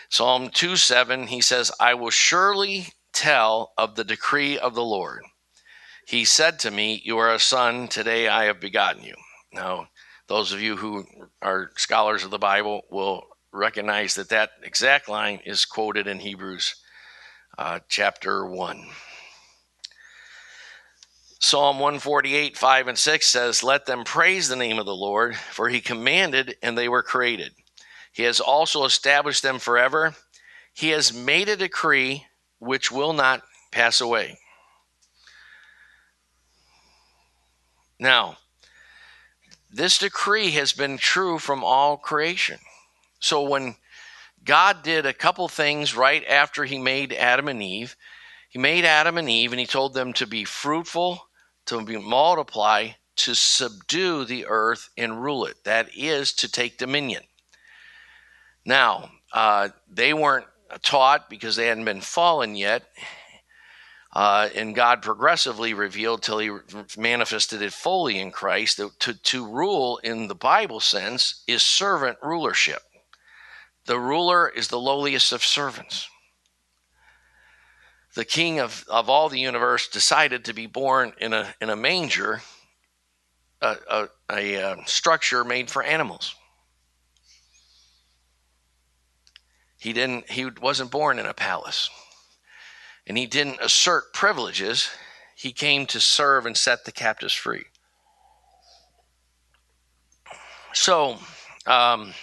Psalm 0.08 0.48
2 0.48 0.76
7, 0.76 1.26
he 1.26 1.42
says, 1.42 1.70
I 1.78 1.92
will 1.92 2.08
surely 2.08 2.87
tell 3.12 3.74
of 3.76 3.94
the 3.94 4.04
decree 4.04 4.58
of 4.58 4.74
the 4.74 4.82
Lord. 4.82 5.20
He 6.06 6.24
said 6.24 6.58
to 6.61 6.70
me, 6.70 7.02
You 7.04 7.18
are 7.18 7.35
a 7.35 7.38
son, 7.38 7.88
today 7.88 8.26
I 8.26 8.44
have 8.44 8.58
begotten 8.58 9.04
you. 9.04 9.16
Now, 9.52 9.88
those 10.28 10.50
of 10.50 10.62
you 10.62 10.76
who 10.76 11.04
are 11.42 11.72
scholars 11.76 12.24
of 12.24 12.30
the 12.30 12.38
Bible 12.38 12.87
will 12.90 13.26
recognize 13.52 14.14
that 14.14 14.30
that 14.30 14.50
exact 14.62 15.08
line 15.08 15.40
is 15.44 15.64
quoted 15.64 16.06
in 16.06 16.18
Hebrews 16.18 16.76
uh, 17.58 17.80
chapter 17.88 18.46
1. 18.46 18.86
Psalm 21.38 21.80
148, 21.80 22.56
5 22.56 22.88
and 22.88 22.98
6 22.98 23.26
says, 23.26 23.62
Let 23.62 23.84
them 23.84 24.04
praise 24.04 24.48
the 24.48 24.56
name 24.56 24.78
of 24.78 24.86
the 24.86 24.94
Lord, 24.94 25.36
for 25.36 25.68
he 25.68 25.80
commanded 25.80 26.56
and 26.62 26.78
they 26.78 26.88
were 26.88 27.02
created. 27.02 27.52
He 28.12 28.22
has 28.22 28.40
also 28.40 28.84
established 28.84 29.42
them 29.42 29.58
forever. 29.58 30.14
He 30.72 30.90
has 30.90 31.12
made 31.12 31.48
a 31.48 31.56
decree 31.56 32.26
which 32.58 32.92
will 32.92 33.12
not 33.12 33.42
pass 33.72 34.00
away. 34.00 34.38
Now, 37.98 38.36
this 39.70 39.98
decree 39.98 40.50
has 40.52 40.72
been 40.72 40.96
true 40.96 41.38
from 41.38 41.64
all 41.64 41.96
creation. 41.96 42.58
So 43.22 43.42
when 43.42 43.76
God 44.44 44.82
did 44.82 45.06
a 45.06 45.14
couple 45.14 45.46
things 45.48 45.96
right 45.96 46.24
after 46.26 46.64
he 46.64 46.76
made 46.76 47.12
Adam 47.12 47.46
and 47.48 47.62
Eve, 47.62 47.96
he 48.50 48.58
made 48.58 48.85
Adam 48.85 49.16
and 49.16 49.30
Eve 49.30 49.52
and 49.52 49.61
he 49.61 49.66
told 49.66 49.94
them 49.94 50.12
to 50.14 50.26
be 50.26 50.44
fruitful, 50.44 51.28
to 51.66 51.85
be 51.85 51.96
multiply, 51.96 52.88
to 53.14 53.35
subdue 53.35 54.24
the 54.24 54.46
earth 54.46 54.90
and 54.98 55.22
rule 55.22 55.46
it. 55.46 55.62
That 55.64 55.88
is 55.96 56.32
to 56.35 56.50
take 56.50 56.78
dominion. 56.78 57.22
Now, 58.64 59.12
uh, 59.32 59.68
they 59.88 60.12
weren't 60.12 60.46
taught 60.82 61.30
because 61.30 61.54
they 61.54 61.68
hadn't 61.68 61.85
been 61.85 62.00
fallen 62.00 62.56
yet. 62.56 62.82
Uh, 64.12 64.48
and 64.56 64.74
God 64.74 65.00
progressively 65.00 65.74
revealed 65.74 66.22
till 66.22 66.38
he 66.38 66.50
manifested 66.98 67.62
it 67.62 67.72
fully 67.72 68.18
in 68.18 68.32
Christ. 68.32 68.80
To, 68.98 69.14
to 69.14 69.46
rule 69.48 69.98
in 69.98 70.26
the 70.26 70.35
Bible 70.35 70.80
sense 70.80 71.44
is 71.46 71.62
servant 71.62 72.18
rulership. 72.20 72.82
The 73.86 73.98
ruler 73.98 74.48
is 74.48 74.68
the 74.68 74.78
lowliest 74.78 75.32
of 75.32 75.42
servants. 75.42 76.08
The 78.14 78.24
king 78.24 78.60
of, 78.60 78.84
of 78.88 79.08
all 79.08 79.28
the 79.28 79.40
universe 79.40 79.88
decided 79.88 80.44
to 80.44 80.52
be 80.52 80.66
born 80.66 81.14
in 81.18 81.32
a, 81.32 81.54
in 81.60 81.70
a 81.70 81.76
manger, 81.76 82.42
a, 83.60 83.76
a, 83.88 84.08
a, 84.30 84.62
uh, 84.62 84.76
structure 84.84 85.44
made 85.44 85.70
for 85.70 85.82
animals. 85.82 86.34
He 89.78 89.92
didn't 89.92 90.30
he 90.30 90.44
wasn't 90.44 90.92
born 90.92 91.18
in 91.18 91.26
a 91.26 91.34
palace. 91.34 91.90
And 93.06 93.18
he 93.18 93.26
didn't 93.26 93.58
assert 93.60 94.12
privileges. 94.12 94.88
He 95.34 95.52
came 95.52 95.86
to 95.86 96.00
serve 96.00 96.46
and 96.46 96.56
set 96.56 96.84
the 96.84 96.92
captives 96.92 97.34
free. 97.34 97.64
So, 100.72 101.18
um, 101.66 102.14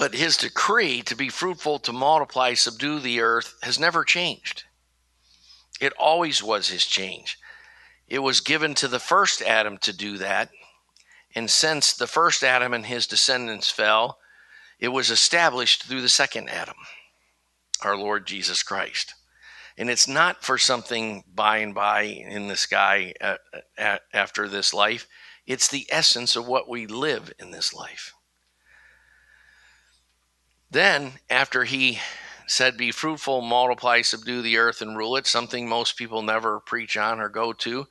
but 0.00 0.14
his 0.14 0.38
decree 0.38 1.02
to 1.02 1.14
be 1.14 1.28
fruitful, 1.28 1.78
to 1.78 1.92
multiply, 1.92 2.54
subdue 2.54 2.98
the 3.00 3.20
earth 3.20 3.58
has 3.62 3.78
never 3.78 4.02
changed. 4.02 4.64
It 5.78 5.92
always 5.98 6.42
was 6.42 6.68
his 6.68 6.86
change. 6.86 7.36
It 8.08 8.20
was 8.20 8.40
given 8.40 8.74
to 8.76 8.88
the 8.88 8.98
first 8.98 9.42
Adam 9.42 9.76
to 9.82 9.92
do 9.92 10.16
that, 10.16 10.48
and 11.34 11.50
since 11.50 11.92
the 11.92 12.06
first 12.06 12.42
Adam 12.42 12.72
and 12.72 12.86
his 12.86 13.06
descendants 13.06 13.68
fell, 13.68 14.16
it 14.78 14.88
was 14.88 15.10
established 15.10 15.84
through 15.84 16.00
the 16.00 16.08
second 16.08 16.48
Adam, 16.48 16.76
our 17.82 17.94
Lord 17.94 18.26
Jesus 18.26 18.62
Christ. 18.62 19.12
And 19.76 19.90
it's 19.90 20.08
not 20.08 20.42
for 20.42 20.56
something 20.56 21.24
by 21.34 21.58
and 21.58 21.74
by 21.74 22.04
in 22.04 22.48
the 22.48 22.56
sky 22.56 23.12
uh, 23.20 23.36
uh, 23.76 23.98
after 24.14 24.48
this 24.48 24.72
life, 24.72 25.06
it's 25.46 25.68
the 25.68 25.86
essence 25.90 26.36
of 26.36 26.48
what 26.48 26.70
we 26.70 26.86
live 26.86 27.34
in 27.38 27.50
this 27.50 27.74
life. 27.74 28.14
Then, 30.70 31.14
after 31.28 31.64
he 31.64 31.98
said, 32.46 32.76
Be 32.76 32.92
fruitful, 32.92 33.40
multiply, 33.40 34.02
subdue 34.02 34.42
the 34.42 34.56
earth, 34.58 34.82
and 34.82 34.96
rule 34.96 35.16
it, 35.16 35.26
something 35.26 35.68
most 35.68 35.96
people 35.96 36.22
never 36.22 36.60
preach 36.60 36.96
on 36.96 37.20
or 37.20 37.28
go 37.28 37.52
to. 37.54 37.86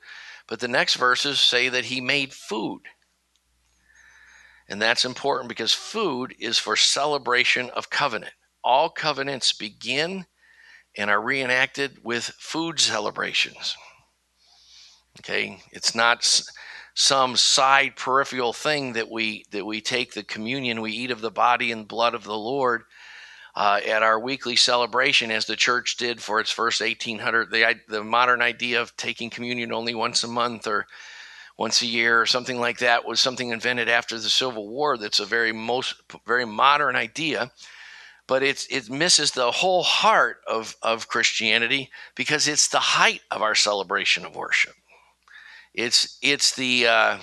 But 0.48 0.60
the 0.60 0.68
next 0.68 0.94
verses 0.96 1.40
say 1.40 1.68
that 1.68 1.86
he 1.86 2.00
made 2.00 2.32
food. 2.32 2.80
And 4.68 4.80
that's 4.80 5.04
important 5.04 5.48
because 5.48 5.72
food 5.72 6.34
is 6.38 6.58
for 6.58 6.76
celebration 6.76 7.70
of 7.70 7.90
covenant. 7.90 8.32
All 8.62 8.88
covenants 8.88 9.52
begin 9.52 10.26
and 10.96 11.10
are 11.10 11.20
reenacted 11.20 11.98
with 12.02 12.24
food 12.38 12.80
celebrations. 12.80 13.76
Okay, 15.20 15.60
it's 15.72 15.94
not 15.94 16.24
some 16.94 17.36
side 17.36 17.96
peripheral 17.96 18.52
thing 18.52 18.94
that 18.94 19.10
we 19.10 19.44
that 19.50 19.64
we 19.64 19.80
take 19.80 20.14
the 20.14 20.22
communion, 20.22 20.80
we 20.80 20.92
eat 20.92 21.10
of 21.10 21.20
the 21.20 21.30
body 21.30 21.72
and 21.72 21.88
blood 21.88 22.14
of 22.14 22.24
the 22.24 22.36
Lord 22.36 22.82
uh, 23.54 23.80
at 23.86 24.02
our 24.02 24.18
weekly 24.18 24.56
celebration, 24.56 25.30
as 25.30 25.46
the 25.46 25.56
church 25.56 25.96
did 25.96 26.22
for 26.22 26.40
its 26.40 26.50
first 26.50 26.80
1800. 26.80 27.50
The 27.50 27.80
the 27.88 28.04
modern 28.04 28.42
idea 28.42 28.80
of 28.80 28.96
taking 28.96 29.30
communion 29.30 29.72
only 29.72 29.94
once 29.94 30.24
a 30.24 30.28
month 30.28 30.66
or 30.66 30.86
once 31.56 31.82
a 31.82 31.86
year 31.86 32.20
or 32.20 32.26
something 32.26 32.58
like 32.58 32.78
that 32.78 33.04
was 33.04 33.20
something 33.20 33.50
invented 33.50 33.88
after 33.88 34.18
the 34.18 34.30
Civil 34.30 34.68
War. 34.68 34.96
That's 34.96 35.20
a 35.20 35.26
very 35.26 35.52
most 35.52 35.94
very 36.26 36.46
modern 36.46 36.96
idea, 36.96 37.50
but 38.26 38.42
it's 38.42 38.66
it 38.68 38.88
misses 38.88 39.32
the 39.32 39.50
whole 39.50 39.82
heart 39.82 40.38
of 40.46 40.76
of 40.82 41.08
Christianity 41.08 41.90
because 42.14 42.48
it's 42.48 42.68
the 42.68 42.78
height 42.78 43.20
of 43.30 43.42
our 43.42 43.54
celebration 43.54 44.24
of 44.24 44.36
worship. 44.36 44.74
It's 45.74 46.18
it's 46.22 46.54
the 46.54 46.86
uh, 46.86 47.18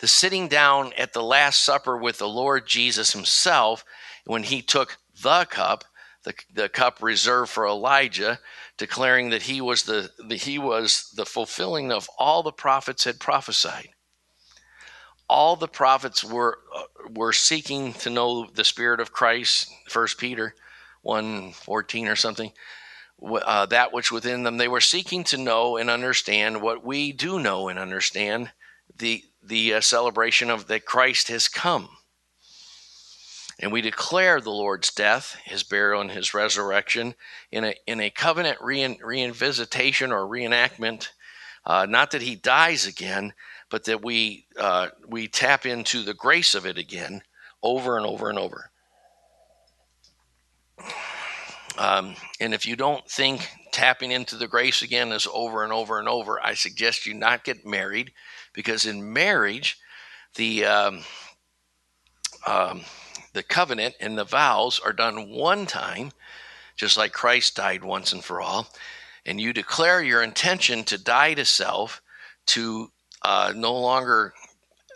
the 0.00 0.08
sitting 0.08 0.48
down 0.48 0.92
at 0.98 1.12
the 1.12 1.22
Last 1.22 1.62
Supper 1.62 1.96
with 1.96 2.18
the 2.18 2.28
Lord 2.28 2.66
Jesus 2.66 3.12
Himself 3.12 3.84
when 4.24 4.42
He 4.42 4.62
took 4.62 4.98
the 5.22 5.46
cup, 5.46 5.84
the, 6.24 6.34
the 6.54 6.68
cup 6.68 6.98
reserved 7.02 7.50
for 7.50 7.66
Elijah, 7.66 8.38
declaring 8.76 9.30
that 9.30 9.42
he 9.42 9.60
was 9.60 9.82
the, 9.84 10.10
the 10.28 10.36
he 10.36 10.58
was 10.58 11.12
the 11.16 11.26
fulfilling 11.26 11.92
of 11.92 12.08
all 12.18 12.42
the 12.42 12.52
prophets 12.52 13.04
had 13.04 13.20
prophesied. 13.20 13.88
All 15.28 15.56
the 15.56 15.68
prophets 15.68 16.24
were 16.24 16.58
uh, 16.74 16.84
were 17.14 17.32
seeking 17.32 17.92
to 17.94 18.10
know 18.10 18.46
the 18.46 18.64
spirit 18.64 19.00
of 19.00 19.12
Christ. 19.12 19.70
First 19.88 20.18
Peter 20.18 20.54
one 21.02 21.52
fourteen 21.52 22.08
or 22.08 22.16
something. 22.16 22.52
Uh, 23.22 23.66
that 23.66 23.92
which 23.92 24.10
within 24.10 24.44
them 24.44 24.56
they 24.56 24.68
were 24.68 24.80
seeking 24.80 25.24
to 25.24 25.36
know 25.36 25.76
and 25.76 25.90
understand 25.90 26.62
what 26.62 26.84
we 26.84 27.12
do 27.12 27.38
know 27.38 27.68
and 27.68 27.78
understand 27.78 28.50
the 28.96 29.22
the 29.42 29.74
uh, 29.74 29.80
celebration 29.80 30.50
of 30.50 30.66
that 30.68 30.84
Christ 30.84 31.28
has 31.28 31.48
come 31.48 31.88
and 33.60 33.70
we 33.70 33.82
declare 33.82 34.40
the 34.40 34.50
Lord's 34.50 34.90
death, 34.90 35.36
his 35.44 35.62
burial, 35.62 36.00
and 36.00 36.10
his 36.10 36.32
resurrection 36.32 37.14
in 37.52 37.64
a, 37.64 37.74
in 37.86 38.00
a 38.00 38.08
covenant 38.08 38.58
rein, 38.62 38.96
reinvisitation 38.98 40.10
or 40.10 40.26
reenactment. 40.26 41.08
Uh, 41.64 41.86
not 41.86 42.10
that 42.12 42.22
he 42.22 42.36
dies 42.36 42.86
again, 42.86 43.34
but 43.68 43.84
that 43.84 44.02
we, 44.02 44.46
uh, 44.58 44.88
we 45.06 45.28
tap 45.28 45.66
into 45.66 46.02
the 46.02 46.14
grace 46.14 46.54
of 46.54 46.64
it 46.64 46.78
again 46.78 47.22
over 47.62 47.98
and 47.98 48.06
over 48.06 48.30
and 48.30 48.38
over. 48.38 48.70
Um, 51.80 52.14
and 52.40 52.52
if 52.52 52.66
you 52.66 52.76
don't 52.76 53.08
think 53.10 53.48
tapping 53.72 54.10
into 54.10 54.36
the 54.36 54.46
grace 54.46 54.82
again 54.82 55.12
is 55.12 55.26
over 55.32 55.64
and 55.64 55.72
over 55.72 55.98
and 55.98 56.10
over, 56.10 56.38
I 56.38 56.52
suggest 56.52 57.06
you 57.06 57.14
not 57.14 57.42
get 57.42 57.64
married 57.64 58.12
because 58.52 58.84
in 58.84 59.14
marriage, 59.14 59.78
the 60.34 60.66
um, 60.66 61.04
um, 62.46 62.82
the 63.32 63.42
covenant 63.42 63.94
and 63.98 64.18
the 64.18 64.26
vows 64.26 64.78
are 64.84 64.92
done 64.92 65.30
one 65.30 65.64
time, 65.64 66.12
just 66.76 66.98
like 66.98 67.14
Christ 67.14 67.56
died 67.56 67.82
once 67.82 68.12
and 68.12 68.22
for 68.22 68.42
all, 68.42 68.68
and 69.24 69.40
you 69.40 69.54
declare 69.54 70.02
your 70.02 70.22
intention 70.22 70.84
to 70.84 71.02
die 71.02 71.32
to 71.32 71.46
self, 71.46 72.02
to 72.48 72.92
uh, 73.22 73.54
no 73.56 73.74
longer 73.74 74.34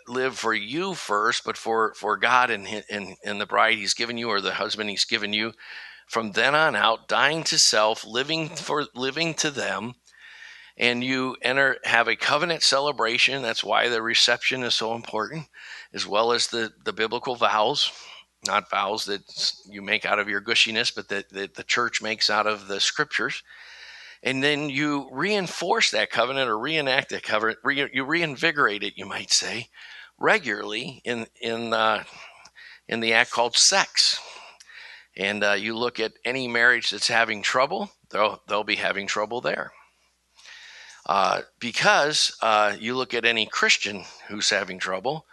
live 0.07 0.37
for 0.37 0.53
you 0.53 0.93
first, 0.93 1.45
but 1.45 1.57
for 1.57 1.95
for 1.95 2.15
God 2.15 2.51
and, 2.51 2.67
and 2.91 3.15
and 3.25 3.41
the 3.41 3.47
bride 3.47 3.79
He's 3.79 3.95
given 3.95 4.19
you, 4.19 4.29
or 4.29 4.39
the 4.39 4.53
husband 4.53 4.91
He's 4.91 5.05
given 5.05 5.33
you. 5.33 5.51
From 6.07 6.31
then 6.31 6.55
on 6.55 6.75
out, 6.75 7.07
dying 7.07 7.43
to 7.45 7.59
self, 7.59 8.05
living 8.05 8.49
for 8.49 8.85
living 8.93 9.33
to 9.35 9.51
them, 9.51 9.95
and 10.77 11.03
you 11.03 11.35
enter 11.41 11.77
have 11.83 12.07
a 12.07 12.15
covenant 12.15 12.63
celebration. 12.63 13.41
That's 13.41 13.63
why 13.63 13.89
the 13.89 14.01
reception 14.01 14.63
is 14.63 14.75
so 14.75 14.93
important, 14.93 15.47
as 15.93 16.05
well 16.05 16.31
as 16.31 16.47
the 16.47 16.71
the 16.83 16.93
biblical 16.93 17.35
vows 17.35 17.91
not 18.47 18.69
vows 18.69 19.05
that 19.05 19.21
you 19.69 19.81
make 19.81 20.05
out 20.05 20.19
of 20.19 20.29
your 20.29 20.41
gushiness, 20.41 20.93
but 20.93 21.09
that, 21.09 21.29
that 21.29 21.55
the 21.55 21.63
church 21.63 22.01
makes 22.01 22.29
out 22.29 22.47
of 22.47 22.67
the 22.67 22.79
scriptures. 22.79 23.43
And 24.23 24.43
then 24.43 24.69
you 24.69 25.09
reinforce 25.11 25.91
that 25.91 26.09
covenant 26.09 26.49
or 26.49 26.57
reenact 26.57 27.09
that 27.09 27.23
covenant, 27.23 27.59
re, 27.63 27.89
you 27.93 28.03
reinvigorate 28.03 28.83
it, 28.83 28.97
you 28.97 29.05
might 29.05 29.31
say, 29.31 29.67
regularly 30.17 31.01
in, 31.03 31.27
in, 31.41 31.73
uh, 31.73 32.03
in 32.87 32.99
the 32.99 33.13
act 33.13 33.31
called 33.31 33.55
sex. 33.55 34.19
And 35.17 35.43
uh, 35.43 35.53
you 35.53 35.77
look 35.77 35.99
at 35.99 36.13
any 36.25 36.47
marriage 36.47 36.89
that's 36.89 37.07
having 37.07 37.41
trouble, 37.41 37.91
they'll, 38.09 38.41
they'll 38.47 38.63
be 38.63 38.75
having 38.75 39.07
trouble 39.07 39.41
there. 39.41 39.71
Uh, 41.05 41.41
because 41.59 42.35
uh, 42.41 42.75
you 42.79 42.95
look 42.95 43.13
at 43.13 43.25
any 43.25 43.45
Christian 43.45 44.03
who's 44.27 44.49
having 44.49 44.79
trouble, 44.79 45.25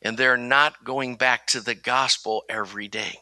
and 0.00 0.16
they're 0.16 0.36
not 0.36 0.84
going 0.84 1.16
back 1.16 1.46
to 1.48 1.60
the 1.60 1.74
gospel 1.74 2.44
every 2.48 2.88
day. 2.88 3.18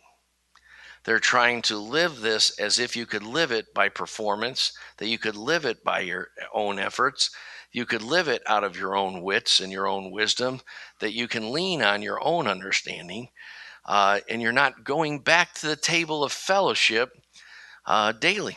They're 1.05 1.21
trying 1.21 1.63
to 1.63 1.77
live 1.77 2.21
this 2.21 2.59
as 2.59 2.79
if 2.79 2.97
you 2.97 3.07
could 3.07 3.23
live 3.23 3.53
it 3.53 3.75
by 3.75 3.89
performance, 3.89 4.73
that 4.99 5.09
you 5.09 5.19
could 5.19 5.37
live 5.37 5.65
it 5.65 5.85
by 5.85 6.01
your 6.01 6.29
own 6.53 6.79
efforts, 6.79 7.31
you 7.73 7.85
could 7.85 8.03
live 8.03 8.29
it 8.29 8.43
out 8.47 8.65
of 8.65 8.77
your 8.77 8.97
own 8.97 9.21
wits 9.21 9.61
and 9.61 9.73
your 9.73 9.87
own 9.87 10.11
wisdom, 10.11 10.61
that 11.01 11.13
you 11.13 11.27
can 11.29 11.53
lean 11.53 11.83
on 11.83 12.03
your 12.03 12.23
own 12.25 12.47
understanding, 12.47 13.29
uh, 13.87 14.21
and 14.29 14.41
you're 14.41 14.53
not 14.53 14.85
going 14.85 15.21
back 15.21 15.55
to 15.55 15.67
the 15.67 15.77
table 15.77 16.25
of 16.25 16.33
fellowship 16.33 17.11
uh, 17.87 18.13
daily. 18.13 18.57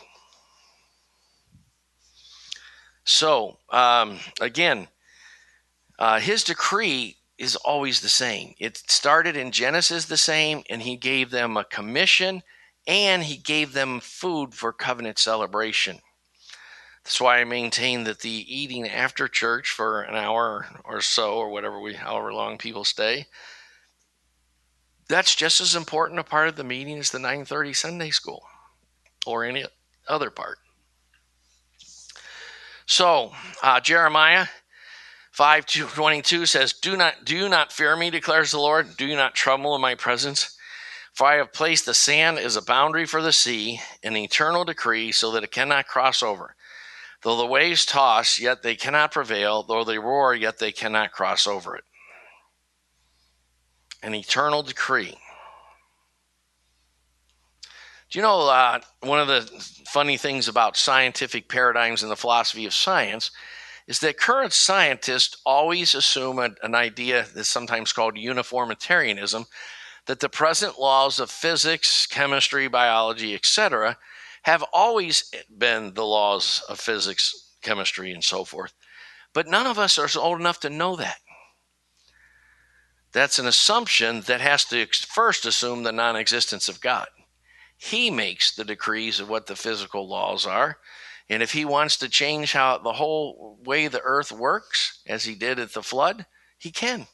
So, 3.04 3.58
um, 3.70 4.18
again, 4.40 4.88
uh, 5.98 6.20
his 6.20 6.44
decree 6.44 7.16
is 7.38 7.56
always 7.56 8.00
the 8.00 8.08
same. 8.08 8.54
It 8.58 8.76
started 8.76 9.36
in 9.36 9.52
Genesis 9.52 10.04
the 10.04 10.16
same, 10.16 10.62
and 10.68 10.82
he 10.82 10.96
gave 10.96 11.30
them 11.30 11.56
a 11.56 11.64
commission 11.64 12.42
and 12.86 13.22
he 13.22 13.36
gave 13.36 13.74
them 13.74 14.00
food 14.00 14.54
for 14.54 14.72
covenant 14.72 15.18
celebration. 15.18 15.98
That's 17.04 17.20
why 17.20 17.38
I 17.38 17.44
maintain 17.44 18.04
that 18.04 18.20
the 18.20 18.30
eating 18.30 18.88
after 18.88 19.28
church 19.28 19.70
for 19.70 20.02
an 20.02 20.16
hour 20.16 20.66
or 20.84 21.00
so, 21.02 21.34
or 21.34 21.50
whatever 21.50 21.78
we, 21.80 21.94
however 21.94 22.32
long 22.32 22.58
people 22.58 22.84
stay, 22.84 23.26
that's 25.08 25.34
just 25.34 25.60
as 25.60 25.74
important 25.74 26.20
a 26.20 26.24
part 26.24 26.48
of 26.48 26.56
the 26.56 26.64
meeting 26.64 26.98
as 26.98 27.10
the 27.10 27.18
9:30 27.18 27.74
Sunday 27.74 28.10
school, 28.10 28.46
or 29.26 29.44
any 29.44 29.64
other 30.06 30.30
part. 30.30 30.58
So, 32.86 33.34
uh, 33.62 33.80
Jeremiah 33.80 34.46
522 35.32 36.46
says, 36.46 36.72
Do 36.72 36.96
not 36.96 37.24
do 37.24 37.36
you 37.36 37.48
not 37.48 37.72
fear 37.72 37.94
me, 37.96 38.10
declares 38.10 38.50
the 38.50 38.58
Lord. 38.58 38.96
Do 38.96 39.06
you 39.06 39.14
not 39.14 39.34
tremble 39.34 39.74
in 39.74 39.80
my 39.80 39.94
presence? 39.94 40.56
For 41.12 41.26
I 41.26 41.36
have 41.36 41.52
placed 41.52 41.84
the 41.84 41.94
sand 41.94 42.38
as 42.38 42.56
a 42.56 42.62
boundary 42.62 43.04
for 43.04 43.20
the 43.20 43.32
sea, 43.32 43.80
an 44.02 44.16
eternal 44.16 44.64
decree, 44.64 45.12
so 45.12 45.32
that 45.32 45.44
it 45.44 45.50
cannot 45.50 45.88
cross 45.88 46.22
over. 46.22 46.54
Though 47.22 47.36
the 47.36 47.46
waves 47.46 47.84
toss, 47.84 48.38
yet 48.38 48.62
they 48.62 48.76
cannot 48.76 49.12
prevail. 49.12 49.62
Though 49.62 49.84
they 49.84 49.98
roar, 49.98 50.34
yet 50.34 50.58
they 50.58 50.72
cannot 50.72 51.12
cross 51.12 51.46
over 51.46 51.76
it. 51.76 51.84
An 54.02 54.14
eternal 54.14 54.62
decree. 54.62 55.16
Do 58.10 58.18
you 58.18 58.22
know 58.22 58.48
uh, 58.48 58.80
one 59.00 59.20
of 59.20 59.28
the 59.28 59.42
funny 59.86 60.16
things 60.16 60.48
about 60.48 60.76
scientific 60.76 61.48
paradigms 61.48 62.02
and 62.02 62.10
the 62.10 62.16
philosophy 62.16 62.64
of 62.64 62.72
science 62.72 63.30
is 63.86 64.00
that 64.00 64.18
current 64.18 64.52
scientists 64.52 65.36
always 65.44 65.94
assume 65.94 66.38
a, 66.38 66.50
an 66.62 66.74
idea 66.74 67.26
that's 67.34 67.48
sometimes 67.48 67.92
called 67.92 68.16
uniformitarianism 68.16 69.46
that 70.06 70.20
the 70.20 70.28
present 70.28 70.78
laws 70.78 71.18
of 71.18 71.30
physics, 71.30 72.06
chemistry, 72.06 72.66
biology, 72.66 73.34
etc., 73.34 73.98
have 74.42 74.64
always 74.72 75.30
been 75.58 75.92
the 75.92 76.04
laws 76.04 76.62
of 76.68 76.80
physics, 76.80 77.56
chemistry, 77.60 78.12
and 78.12 78.24
so 78.24 78.44
forth. 78.44 78.72
But 79.34 79.48
none 79.48 79.66
of 79.66 79.78
us 79.78 79.98
are 79.98 80.08
old 80.18 80.40
enough 80.40 80.60
to 80.60 80.70
know 80.70 80.96
that. 80.96 81.18
That's 83.12 83.38
an 83.38 83.46
assumption 83.46 84.22
that 84.22 84.40
has 84.40 84.64
to 84.66 84.86
first 84.86 85.46
assume 85.46 85.82
the 85.82 85.92
non 85.92 86.16
existence 86.16 86.68
of 86.68 86.80
God. 86.80 87.08
He 87.76 88.10
makes 88.10 88.54
the 88.54 88.64
decrees 88.64 89.20
of 89.20 89.28
what 89.28 89.46
the 89.46 89.56
physical 89.56 90.08
laws 90.08 90.46
are. 90.46 90.78
And 91.30 91.42
if 91.42 91.52
he 91.52 91.64
wants 91.64 91.96
to 91.98 92.08
change 92.08 92.52
how 92.52 92.78
the 92.78 92.92
whole 92.92 93.58
way 93.64 93.86
the 93.86 94.00
earth 94.02 94.32
works, 94.32 95.00
as 95.06 95.24
he 95.24 95.34
did 95.34 95.58
at 95.58 95.74
the 95.74 95.82
flood, 95.82 96.26
he 96.58 96.70
can. 96.70 97.06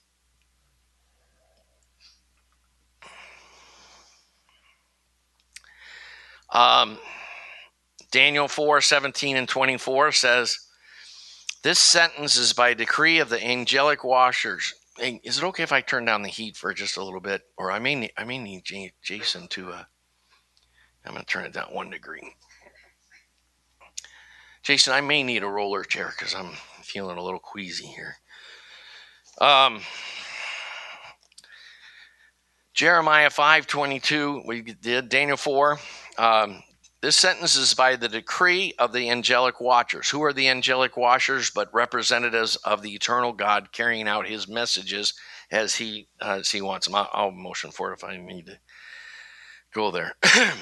Um, 6.51 6.99
Daniel 8.13 8.47
4 8.47 8.81
17 8.81 9.37
and 9.37 9.49
24 9.49 10.13
says, 10.13 10.59
This 11.63 11.81
sentence 11.81 12.37
is 12.37 12.53
by 12.53 12.73
decree 12.75 13.19
of 13.19 13.29
the 13.29 13.45
angelic 13.45 14.05
watchers. 14.05 14.73
Is 15.01 15.39
it 15.39 15.45
okay 15.45 15.63
if 15.63 15.73
I 15.73 15.81
turn 15.81 16.05
down 16.05 16.23
the 16.23 16.29
heat 16.29 16.57
for 16.57 16.73
just 16.73 16.97
a 16.97 17.03
little 17.03 17.21
bit? 17.21 17.43
Or 17.57 17.71
I 17.71 17.79
may 17.79 17.95
need, 17.95 18.13
I 18.17 18.25
may 18.25 18.39
need 18.39 18.65
Jason 19.03 19.49
to 19.49 19.73
uh, 19.73 19.85
I'm 21.05 21.13
going 21.13 21.25
to 21.25 21.31
turn 21.31 21.45
it 21.45 21.53
down 21.53 21.67
one 21.67 21.91
degree. 21.91 22.35
Jason, 24.63 24.95
I 24.95 25.03
may 25.03 25.23
need 25.23 25.43
a 25.43 25.49
roller 25.49 25.85
chair 25.85 26.13
because 26.17 26.35
I'm 26.35 26.53
feeling 26.83 27.19
a 27.19 27.23
little 27.23 27.39
queasy 27.41 27.87
here. 27.87 28.17
Um, 29.41 29.83
Jeremiah 32.73 33.29
5:22, 33.29 34.47
we 34.47 34.63
did 34.63 35.11
Daniel 35.11 35.37
4. 35.37 35.79
Um, 36.17 36.63
this 37.05 37.17
sentence 37.17 37.55
is 37.55 37.75
by 37.75 37.97
the 37.97 38.09
decree 38.09 38.73
of 38.79 38.95
the 38.95 39.11
angelic 39.11 39.61
watchers. 39.61 40.09
Who 40.09 40.23
are 40.23 40.33
the 40.33 40.49
angelic 40.49 40.97
watchers 40.97 41.51
but 41.51 41.69
representatives 41.75 42.57
of 42.57 42.81
the 42.81 42.95
eternal 42.95 43.35
God 43.35 43.73
carrying 43.73 44.09
out 44.09 44.27
his 44.27 44.49
messages 44.49 45.13
as 45.51 45.75
he 45.75 46.09
uh, 46.23 46.39
as 46.41 46.51
he 46.51 46.63
wants 46.63 46.87
them? 46.87 46.95
I'll, 46.95 47.11
I'll 47.13 47.31
motion 47.31 47.73
for 47.73 47.91
it 47.91 47.99
if 47.99 48.05
I 48.05 48.17
need 48.17 48.47
to 48.47 48.59
go 49.75 49.91
there. 49.91 50.15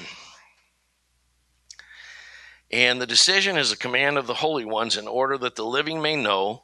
And 2.71 2.99
the 2.99 3.05
decision 3.05 3.55
is 3.55 3.71
a 3.71 3.77
command 3.77 4.17
of 4.17 4.25
the 4.25 4.33
holy 4.33 4.65
ones 4.65 4.97
in 4.97 5.07
order 5.07 5.37
that 5.37 5.55
the 5.55 5.63
living 5.63 6.01
may 6.01 6.15
know. 6.15 6.63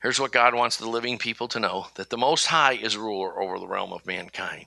Here's 0.00 0.18
what 0.18 0.32
God 0.32 0.54
wants 0.54 0.78
the 0.78 0.88
living 0.88 1.18
people 1.18 1.48
to 1.48 1.60
know 1.60 1.88
that 1.96 2.08
the 2.08 2.16
Most 2.16 2.46
High 2.46 2.76
is 2.76 2.96
ruler 2.96 3.38
over 3.38 3.58
the 3.58 3.68
realm 3.68 3.92
of 3.92 4.06
mankind. 4.06 4.64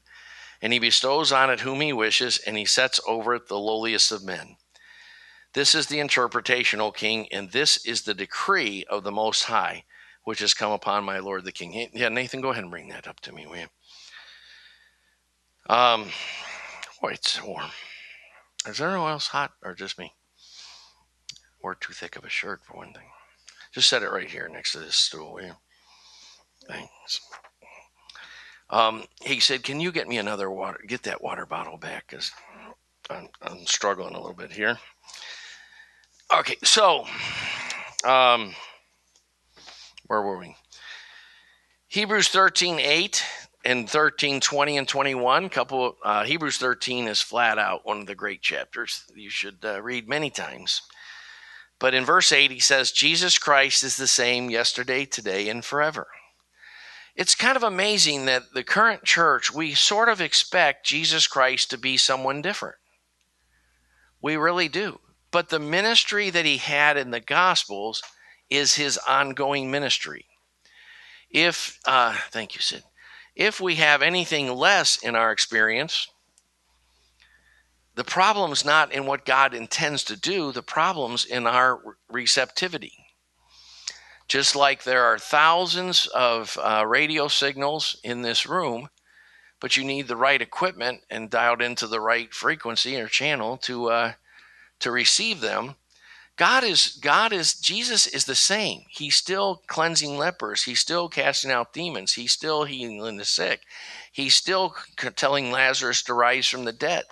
And 0.61 0.73
he 0.73 0.79
bestows 0.79 1.31
on 1.31 1.49
it 1.49 1.61
whom 1.61 1.81
he 1.81 1.93
wishes, 1.93 2.39
and 2.39 2.57
he 2.57 2.65
sets 2.65 2.99
over 3.07 3.35
it 3.35 3.47
the 3.47 3.59
lowliest 3.59 4.11
of 4.11 4.23
men. 4.23 4.57
This 5.53 5.75
is 5.75 5.87
the 5.87 5.99
interpretation, 5.99 6.81
O 6.81 6.91
king, 6.91 7.27
and 7.31 7.51
this 7.51 7.85
is 7.85 8.01
the 8.01 8.13
decree 8.13 8.85
of 8.89 9.03
the 9.03 9.11
Most 9.11 9.43
High, 9.43 9.83
which 10.23 10.39
has 10.39 10.53
come 10.53 10.71
upon 10.71 11.03
my 11.03 11.19
Lord 11.19 11.45
the 11.45 11.51
king. 11.51 11.89
Yeah, 11.93 12.09
Nathan, 12.09 12.41
go 12.41 12.49
ahead 12.49 12.63
and 12.63 12.71
bring 12.71 12.89
that 12.89 13.07
up 13.07 13.19
to 13.21 13.31
me, 13.31 13.45
will 13.45 13.57
you? 13.57 13.67
Um, 15.73 16.09
boy, 17.01 17.11
it's 17.11 17.41
warm. 17.43 17.69
Is 18.67 18.77
there 18.77 18.89
anyone 18.89 19.11
else 19.11 19.27
hot, 19.27 19.51
or 19.63 19.73
just 19.73 19.97
me? 19.97 20.13
or 21.67 21.75
too 21.75 21.93
thick 21.93 22.15
of 22.15 22.23
a 22.23 22.29
shirt 22.29 22.63
for 22.63 22.77
one 22.77 22.93
thing. 22.93 23.09
Just 23.73 23.89
set 23.89 24.03
it 24.03 24.09
right 24.09 24.29
here 24.29 24.47
next 24.47 24.71
to 24.71 24.79
this 24.79 24.95
stool, 24.95 25.33
will 25.33 25.43
you? 25.43 25.53
Thanks. 26.67 27.19
Um, 28.69 29.03
he 29.21 29.39
said, 29.39 29.63
"Can 29.63 29.79
you 29.79 29.91
get 29.91 30.07
me 30.07 30.17
another 30.17 30.51
water? 30.51 30.79
Get 30.87 31.03
that 31.03 31.21
water 31.21 31.45
bottle 31.45 31.77
back, 31.77 32.07
because 32.07 32.31
I'm, 33.09 33.29
I'm, 33.41 33.65
struggling 33.65 34.13
a 34.13 34.19
little 34.19 34.35
bit 34.35 34.51
here." 34.51 34.77
Okay, 36.33 36.57
so 36.63 37.05
um, 38.05 38.53
where 40.07 40.21
were 40.21 40.37
we? 40.37 40.55
Hebrews 41.87 42.27
13, 42.27 42.79
8 42.79 43.23
and 43.63 43.89
13, 43.89 44.41
20 44.41 44.77
and 44.77 44.87
21. 44.87 45.49
Couple 45.49 45.97
uh, 46.03 46.25
Hebrews 46.25 46.57
13 46.57 47.07
is 47.07 47.21
flat 47.21 47.57
out 47.57 47.85
one 47.85 47.99
of 47.99 48.07
the 48.07 48.15
great 48.15 48.41
chapters 48.41 49.03
you 49.15 49.29
should 49.29 49.57
uh, 49.63 49.81
read 49.81 50.09
many 50.09 50.29
times. 50.29 50.81
But 51.79 51.93
in 51.93 52.05
verse 52.05 52.31
8, 52.31 52.51
he 52.51 52.59
says, 52.59 52.91
Jesus 52.91 53.37
Christ 53.37 53.83
is 53.83 53.97
the 53.97 54.07
same 54.07 54.49
yesterday, 54.49 55.05
today, 55.05 55.47
and 55.47 55.63
forever. 55.63 56.07
It's 57.17 57.33
kind 57.33 57.57
of 57.57 57.63
amazing 57.63 58.25
that 58.25 58.53
the 58.53 58.63
current 58.63 59.03
church, 59.03 59.51
we 59.51 59.73
sort 59.73 60.07
of 60.07 60.21
expect 60.21 60.85
Jesus 60.85 61.25
Christ 61.25 61.71
to 61.71 61.77
be 61.77 61.97
someone 61.97 62.43
different. 62.43 62.75
We 64.21 64.37
really 64.37 64.69
do. 64.69 64.99
But 65.31 65.49
the 65.49 65.59
ministry 65.59 66.29
that 66.29 66.45
he 66.45 66.57
had 66.57 66.95
in 66.95 67.09
the 67.09 67.19
Gospels 67.19 68.03
is 68.51 68.75
his 68.75 68.99
ongoing 68.99 69.71
ministry. 69.71 70.25
If, 71.31 71.79
uh, 71.85 72.15
thank 72.29 72.53
you, 72.53 72.61
Sid. 72.61 72.83
If 73.35 73.59
we 73.59 73.75
have 73.75 74.03
anything 74.03 74.53
less 74.53 74.97
in 74.97 75.15
our 75.15 75.31
experience, 75.31 76.07
the 77.95 78.03
problem's 78.03 78.63
not 78.63 78.91
in 78.91 79.07
what 79.07 79.25
God 79.25 79.55
intends 79.55 80.03
to 80.05 80.15
do, 80.15 80.51
the 80.51 80.61
problem's 80.61 81.25
in 81.25 81.47
our 81.47 81.97
receptivity. 82.09 83.06
Just 84.27 84.55
like 84.55 84.83
there 84.83 85.03
are 85.05 85.17
thousands 85.17 86.05
of 86.07 86.57
uh, 86.61 86.85
radio 86.85 87.27
signals 87.27 87.97
in 88.03 88.21
this 88.21 88.45
room, 88.45 88.89
but 89.61 89.77
you 89.77 89.85
need 89.85 90.07
the 90.07 90.17
right 90.17 90.41
equipment 90.41 91.01
and 91.09 91.29
dialed 91.29 91.61
into 91.61 91.87
the 91.87 92.01
right 92.01 92.33
frequency 92.33 92.99
or 92.99 93.07
channel 93.07 93.57
to 93.57 93.89
uh, 93.89 94.13
to 94.79 94.91
receive 94.91 95.39
them. 95.39 95.75
God 96.35 96.63
is 96.63 96.99
God 97.01 97.33
is 97.33 97.55
Jesus 97.55 98.05
is 98.05 98.25
the 98.25 98.35
same. 98.35 98.83
He's 98.89 99.15
still 99.15 99.63
cleansing 99.67 100.17
lepers. 100.17 100.63
He's 100.63 100.79
still 100.79 101.09
casting 101.09 101.49
out 101.49 101.73
demons. 101.73 102.13
He's 102.13 102.31
still 102.31 102.65
healing 102.65 103.17
the 103.17 103.25
sick. 103.25 103.61
He's 104.11 104.35
still 104.35 104.75
telling 105.15 105.51
Lazarus 105.51 106.03
to 106.03 106.13
rise 106.13 106.47
from 106.47 106.65
the 106.65 106.73
dead. 106.73 107.05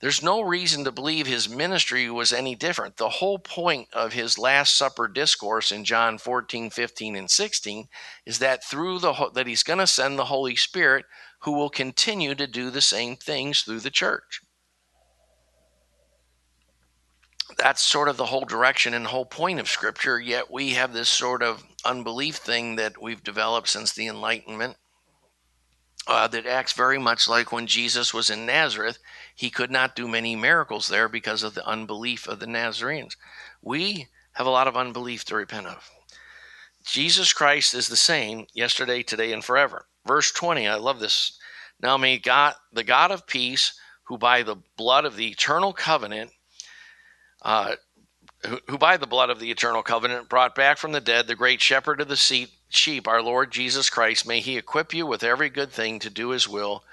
There's 0.00 0.22
no 0.22 0.40
reason 0.40 0.84
to 0.84 0.92
believe 0.92 1.26
his 1.26 1.48
ministry 1.48 2.10
was 2.10 2.32
any 2.32 2.54
different. 2.54 2.96
The 2.96 3.10
whole 3.10 3.38
point 3.38 3.88
of 3.92 4.14
his 4.14 4.38
Last 4.38 4.74
Supper 4.74 5.06
discourse 5.06 5.70
in 5.70 5.84
John 5.84 6.16
14, 6.16 6.70
15, 6.70 7.16
and 7.16 7.30
16 7.30 7.88
is 8.24 8.38
that 8.38 8.64
through 8.64 9.00
the 9.00 9.30
that 9.34 9.46
he's 9.46 9.62
going 9.62 9.78
to 9.78 9.86
send 9.86 10.18
the 10.18 10.24
Holy 10.24 10.56
Spirit 10.56 11.04
who 11.40 11.52
will 11.52 11.68
continue 11.68 12.34
to 12.34 12.46
do 12.46 12.70
the 12.70 12.80
same 12.80 13.16
things 13.16 13.60
through 13.60 13.80
the 13.80 13.90
church. 13.90 14.40
That's 17.58 17.82
sort 17.82 18.08
of 18.08 18.16
the 18.16 18.26
whole 18.26 18.46
direction 18.46 18.94
and 18.94 19.06
whole 19.06 19.26
point 19.26 19.60
of 19.60 19.68
Scripture, 19.68 20.18
yet 20.18 20.50
we 20.50 20.70
have 20.70 20.94
this 20.94 21.10
sort 21.10 21.42
of 21.42 21.62
unbelief 21.84 22.36
thing 22.36 22.76
that 22.76 23.02
we've 23.02 23.22
developed 23.22 23.68
since 23.68 23.92
the 23.92 24.06
Enlightenment 24.06 24.76
uh, 26.10 26.26
that 26.26 26.44
acts 26.44 26.72
very 26.72 26.98
much 26.98 27.28
like 27.28 27.52
when 27.52 27.68
Jesus 27.68 28.12
was 28.12 28.30
in 28.30 28.44
Nazareth. 28.44 28.98
He 29.32 29.48
could 29.48 29.70
not 29.70 29.94
do 29.94 30.08
many 30.08 30.34
miracles 30.34 30.88
there 30.88 31.08
because 31.08 31.44
of 31.44 31.54
the 31.54 31.64
unbelief 31.64 32.26
of 32.26 32.40
the 32.40 32.48
Nazarenes. 32.48 33.16
We 33.62 34.08
have 34.32 34.46
a 34.46 34.50
lot 34.50 34.66
of 34.66 34.76
unbelief 34.76 35.24
to 35.26 35.36
repent 35.36 35.68
of. 35.68 35.88
Jesus 36.84 37.32
Christ 37.32 37.74
is 37.74 37.86
the 37.86 37.96
same 37.96 38.46
yesterday, 38.52 39.04
today, 39.04 39.32
and 39.32 39.44
forever. 39.44 39.86
Verse 40.04 40.32
20, 40.32 40.66
I 40.66 40.74
love 40.74 40.98
this. 40.98 41.38
Now 41.80 41.96
may 41.96 42.18
God, 42.18 42.54
the 42.72 42.82
God 42.82 43.12
of 43.12 43.28
peace, 43.28 43.78
who 44.04 44.18
by 44.18 44.42
the 44.42 44.56
blood 44.76 45.04
of 45.04 45.14
the 45.14 45.28
eternal 45.28 45.72
covenant, 45.72 46.32
uh, 47.42 47.76
who, 48.44 48.58
who 48.66 48.78
by 48.78 48.96
the 48.96 49.06
blood 49.06 49.30
of 49.30 49.38
the 49.38 49.52
eternal 49.52 49.84
covenant 49.84 50.28
brought 50.28 50.56
back 50.56 50.76
from 50.76 50.90
the 50.90 51.00
dead 51.00 51.28
the 51.28 51.36
great 51.36 51.60
shepherd 51.60 52.00
of 52.00 52.08
the 52.08 52.16
sheep, 52.74 53.06
our 53.06 53.22
Lord 53.22 53.50
Jesus 53.50 53.90
Christ, 53.90 54.26
may 54.26 54.40
he 54.40 54.56
equip 54.56 54.94
you 54.94 55.06
with 55.06 55.22
every 55.22 55.50
good 55.50 55.70
thing 55.70 55.98
to 56.00 56.10
do 56.10 56.30
his 56.30 56.48
will, 56.48 56.84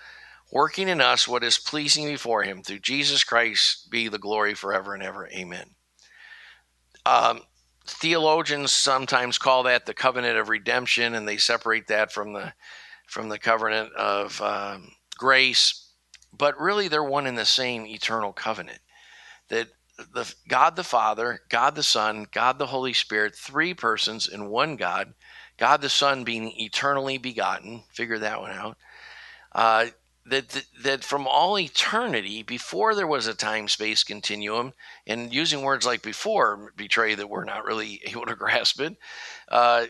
working 0.52 0.88
in 0.88 1.02
us 1.02 1.28
what 1.28 1.44
is 1.44 1.58
pleasing 1.58 2.06
before 2.06 2.44
him. 2.44 2.62
Through 2.64 2.80
Jesus 2.80 3.24
Christ 3.24 3.90
be 3.90 4.08
the 4.08 4.20
glory 4.20 4.54
forever 4.54 4.94
and 4.94 5.04
ever. 5.04 5.28
Amen. 5.30 5.76
Um, 7.06 7.42
theologians 7.86 8.72
sometimes 8.72 9.38
call 9.38 9.64
that 9.64 9.86
the 9.86 9.94
covenant 9.94 10.38
of 10.38 10.50
redemption, 10.50 11.16
and 11.16 11.28
they 11.28 11.38
separate 11.38 11.88
that 11.88 12.12
from 12.12 12.34
the 12.34 12.54
from 13.08 13.30
the 13.30 13.40
covenant 13.40 13.94
of 13.94 14.42
um, 14.42 14.92
grace. 15.18 15.90
But 16.38 16.60
really, 16.60 16.90
they're 16.90 17.04
one 17.04 17.26
and 17.26 17.38
the 17.38 17.46
same 17.46 17.86
eternal 17.86 18.34
covenant. 18.34 18.80
That 19.50 19.70
the 20.14 20.32
God 20.48 20.76
the 20.76 20.84
Father, 20.84 21.42
God 21.50 21.76
the 21.76 21.84
Son, 21.84 22.28
God 22.32 22.60
the 22.60 22.68
Holy 22.68 22.94
Spirit, 22.94 23.36
three 23.36 23.74
persons 23.74 24.28
in 24.28 24.50
one 24.50 24.76
God. 24.76 25.14
God 25.58 25.82
the 25.82 25.90
Son 25.90 26.24
being 26.24 26.54
eternally 26.60 27.18
begotten. 27.18 27.84
Figure 27.92 28.20
that 28.20 28.42
one 28.42 28.52
out. 28.52 28.78
Uh, 29.54 29.88
that, 30.26 30.50
that, 30.50 30.66
that 30.84 31.04
from 31.04 31.26
all 31.26 31.58
eternity, 31.58 32.44
before 32.44 32.94
there 32.94 33.08
was 33.08 33.28
a 33.28 33.34
time 33.34 33.68
space 33.68 34.04
continuum, 34.04 34.74
and 35.06 35.34
using 35.34 35.62
words 35.62 35.86
like 35.86 36.02
before 36.02 36.74
betray 36.76 37.16
that 37.16 37.30
we're 37.30 37.46
not 37.46 37.66
really 37.66 38.02
able 38.06 38.26
to 38.26 38.36
grasp 38.36 38.80
it. 38.80 38.98
Uh, 39.48 39.88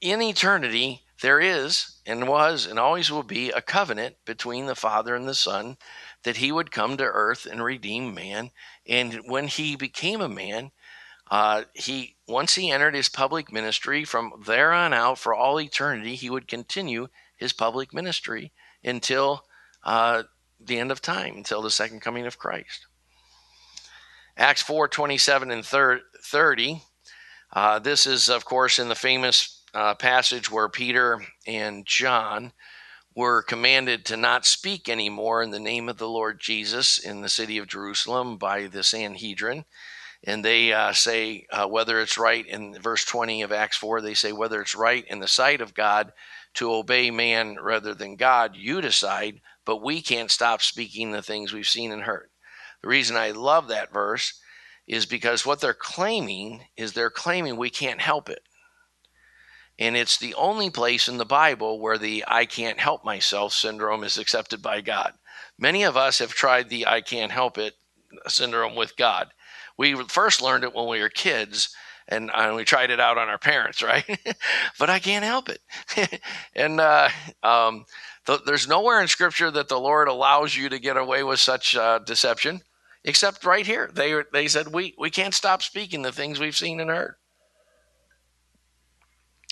in 0.00 0.20
eternity, 0.20 1.02
there 1.22 1.40
is 1.40 1.98
and 2.04 2.28
was 2.28 2.66
and 2.66 2.78
always 2.78 3.10
will 3.10 3.22
be 3.22 3.50
a 3.50 3.62
covenant 3.62 4.16
between 4.24 4.66
the 4.66 4.74
Father 4.74 5.14
and 5.14 5.26
the 5.26 5.34
Son 5.34 5.76
that 6.24 6.36
he 6.36 6.52
would 6.52 6.72
come 6.72 6.96
to 6.96 7.04
earth 7.04 7.46
and 7.46 7.62
redeem 7.62 8.12
man. 8.12 8.50
And 8.86 9.20
when 9.26 9.46
he 9.46 9.76
became 9.76 10.20
a 10.20 10.28
man, 10.28 10.72
uh, 11.32 11.64
he 11.72 12.14
once 12.28 12.56
he 12.56 12.70
entered 12.70 12.94
his 12.94 13.08
public 13.08 13.50
ministry, 13.50 14.04
from 14.04 14.42
there 14.46 14.70
on 14.70 14.92
out 14.92 15.18
for 15.18 15.34
all 15.34 15.58
eternity, 15.58 16.14
he 16.14 16.28
would 16.28 16.46
continue 16.46 17.08
his 17.38 17.54
public 17.54 17.94
ministry 17.94 18.52
until 18.84 19.42
uh, 19.82 20.24
the 20.60 20.78
end 20.78 20.92
of 20.92 21.00
time, 21.00 21.34
until 21.38 21.62
the 21.62 21.70
second 21.70 22.00
coming 22.00 22.26
of 22.26 22.38
Christ. 22.38 22.86
Acts 24.36 24.60
4 24.60 24.88
27 24.88 25.50
and 25.50 25.64
30. 25.64 26.82
Uh, 27.50 27.78
this 27.78 28.06
is, 28.06 28.28
of 28.28 28.44
course, 28.44 28.78
in 28.78 28.90
the 28.90 28.94
famous 28.94 29.62
uh, 29.72 29.94
passage 29.94 30.50
where 30.50 30.68
Peter 30.68 31.18
and 31.46 31.86
John 31.86 32.52
were 33.16 33.42
commanded 33.42 34.04
to 34.04 34.18
not 34.18 34.44
speak 34.44 34.86
anymore 34.86 35.42
in 35.42 35.50
the 35.50 35.58
name 35.58 35.88
of 35.88 35.96
the 35.96 36.08
Lord 36.08 36.40
Jesus 36.40 36.98
in 36.98 37.22
the 37.22 37.30
city 37.30 37.56
of 37.56 37.68
Jerusalem 37.68 38.36
by 38.36 38.66
the 38.66 38.82
Sanhedrin. 38.82 39.64
And 40.24 40.44
they 40.44 40.72
uh, 40.72 40.92
say 40.92 41.46
uh, 41.50 41.66
whether 41.66 42.00
it's 42.00 42.16
right 42.16 42.46
in 42.46 42.80
verse 42.80 43.04
20 43.04 43.42
of 43.42 43.52
Acts 43.52 43.76
4, 43.76 44.00
they 44.00 44.14
say 44.14 44.32
whether 44.32 44.60
it's 44.60 44.76
right 44.76 45.04
in 45.08 45.18
the 45.18 45.28
sight 45.28 45.60
of 45.60 45.74
God 45.74 46.12
to 46.54 46.72
obey 46.72 47.10
man 47.10 47.56
rather 47.60 47.94
than 47.94 48.16
God, 48.16 48.54
you 48.54 48.80
decide, 48.80 49.40
but 49.64 49.82
we 49.82 50.00
can't 50.00 50.30
stop 50.30 50.62
speaking 50.62 51.10
the 51.10 51.22
things 51.22 51.52
we've 51.52 51.66
seen 51.66 51.90
and 51.90 52.02
heard. 52.02 52.30
The 52.82 52.88
reason 52.88 53.16
I 53.16 53.30
love 53.30 53.68
that 53.68 53.92
verse 53.92 54.40
is 54.86 55.06
because 55.06 55.46
what 55.46 55.60
they're 55.60 55.74
claiming 55.74 56.64
is 56.76 56.92
they're 56.92 57.10
claiming 57.10 57.56
we 57.56 57.70
can't 57.70 58.00
help 58.00 58.28
it. 58.28 58.42
And 59.78 59.96
it's 59.96 60.18
the 60.18 60.34
only 60.34 60.70
place 60.70 61.08
in 61.08 61.16
the 61.16 61.24
Bible 61.24 61.80
where 61.80 61.98
the 61.98 62.24
I 62.28 62.44
can't 62.44 62.78
help 62.78 63.04
myself 63.04 63.52
syndrome 63.52 64.04
is 64.04 64.18
accepted 64.18 64.62
by 64.62 64.80
God. 64.80 65.14
Many 65.58 65.82
of 65.84 65.96
us 65.96 66.18
have 66.18 66.34
tried 66.34 66.68
the 66.68 66.86
I 66.86 67.00
can't 67.00 67.32
help 67.32 67.58
it 67.58 67.74
syndrome 68.28 68.74
with 68.74 68.96
God. 68.96 69.32
We 69.76 69.94
first 70.08 70.42
learned 70.42 70.64
it 70.64 70.74
when 70.74 70.88
we 70.88 71.00
were 71.00 71.08
kids 71.08 71.74
and, 72.08 72.30
and 72.34 72.56
we 72.56 72.64
tried 72.64 72.90
it 72.90 73.00
out 73.00 73.18
on 73.18 73.28
our 73.28 73.38
parents, 73.38 73.82
right? 73.82 74.04
but 74.78 74.90
I 74.90 74.98
can't 74.98 75.24
help 75.24 75.48
it. 75.48 76.20
and 76.54 76.80
uh, 76.80 77.08
um, 77.42 77.84
th- 78.26 78.40
there's 78.46 78.68
nowhere 78.68 79.00
in 79.00 79.08
Scripture 79.08 79.50
that 79.50 79.68
the 79.68 79.80
Lord 79.80 80.08
allows 80.08 80.56
you 80.56 80.68
to 80.68 80.78
get 80.78 80.96
away 80.96 81.22
with 81.22 81.40
such 81.40 81.76
uh, 81.76 81.98
deception, 82.00 82.60
except 83.04 83.44
right 83.44 83.66
here. 83.66 83.90
They 83.92 84.22
they 84.32 84.48
said 84.48 84.68
we 84.68 84.94
we 84.98 85.10
can't 85.10 85.34
stop 85.34 85.62
speaking 85.62 86.02
the 86.02 86.12
things 86.12 86.38
we've 86.38 86.56
seen 86.56 86.80
and 86.80 86.90
heard. 86.90 87.16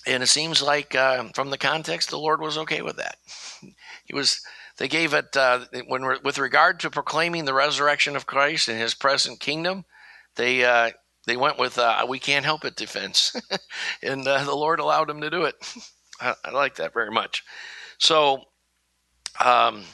And 0.06 0.22
it 0.22 0.28
seems 0.28 0.62
like 0.62 0.94
uh, 0.94 1.24
from 1.34 1.50
the 1.50 1.58
context, 1.58 2.08
the 2.08 2.18
Lord 2.18 2.40
was 2.40 2.56
okay 2.58 2.82
with 2.82 2.96
that. 2.96 3.16
He 4.04 4.14
was. 4.14 4.40
They 4.78 4.88
gave 4.88 5.12
it 5.12 5.36
uh, 5.36 5.66
when 5.86 6.02
with 6.24 6.38
regard 6.38 6.80
to 6.80 6.90
proclaiming 6.90 7.44
the 7.44 7.54
resurrection 7.54 8.16
of 8.16 8.26
Christ 8.26 8.68
and 8.68 8.80
His 8.80 8.94
present 8.94 9.38
kingdom. 9.38 9.84
They 10.36 10.64
uh, 10.64 10.90
they 11.26 11.36
went 11.36 11.58
with 11.58 11.78
uh, 11.78 12.04
"we 12.08 12.18
can't 12.18 12.44
help 12.44 12.64
it" 12.64 12.76
defense, 12.76 13.34
and 14.02 14.26
uh, 14.26 14.44
the 14.44 14.54
Lord 14.54 14.80
allowed 14.80 15.08
them 15.08 15.20
to 15.20 15.30
do 15.30 15.44
it. 15.44 15.54
I, 16.20 16.34
I 16.44 16.50
like 16.50 16.76
that 16.76 16.94
very 16.94 17.10
much. 17.10 17.44
So, 17.98 18.44
um, 19.38 19.84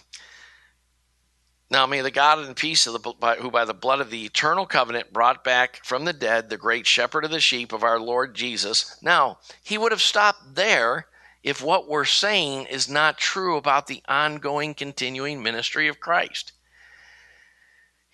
now 1.70 1.86
may 1.86 2.00
the 2.00 2.10
God 2.10 2.38
and 2.38 2.54
peace 2.54 2.86
of 2.86 2.92
the 2.92 3.14
by, 3.18 3.36
who 3.36 3.50
by 3.50 3.64
the 3.64 3.74
blood 3.74 4.00
of 4.00 4.10
the 4.10 4.24
eternal 4.24 4.66
covenant 4.66 5.12
brought 5.12 5.42
back 5.42 5.84
from 5.84 6.04
the 6.04 6.12
dead 6.12 6.48
the 6.48 6.56
great 6.56 6.86
shepherd 6.86 7.24
of 7.24 7.30
the 7.30 7.40
sheep 7.40 7.72
of 7.72 7.82
our 7.82 7.98
Lord 7.98 8.34
Jesus. 8.34 8.96
Now, 9.02 9.38
he 9.62 9.78
would 9.78 9.92
have 9.92 10.02
stopped 10.02 10.54
there 10.54 11.06
if 11.42 11.62
what 11.62 11.88
we're 11.88 12.04
saying 12.04 12.66
is 12.66 12.88
not 12.88 13.18
true 13.18 13.56
about 13.56 13.86
the 13.86 14.02
ongoing 14.08 14.74
continuing 14.74 15.42
ministry 15.42 15.86
of 15.88 16.00
Christ. 16.00 16.52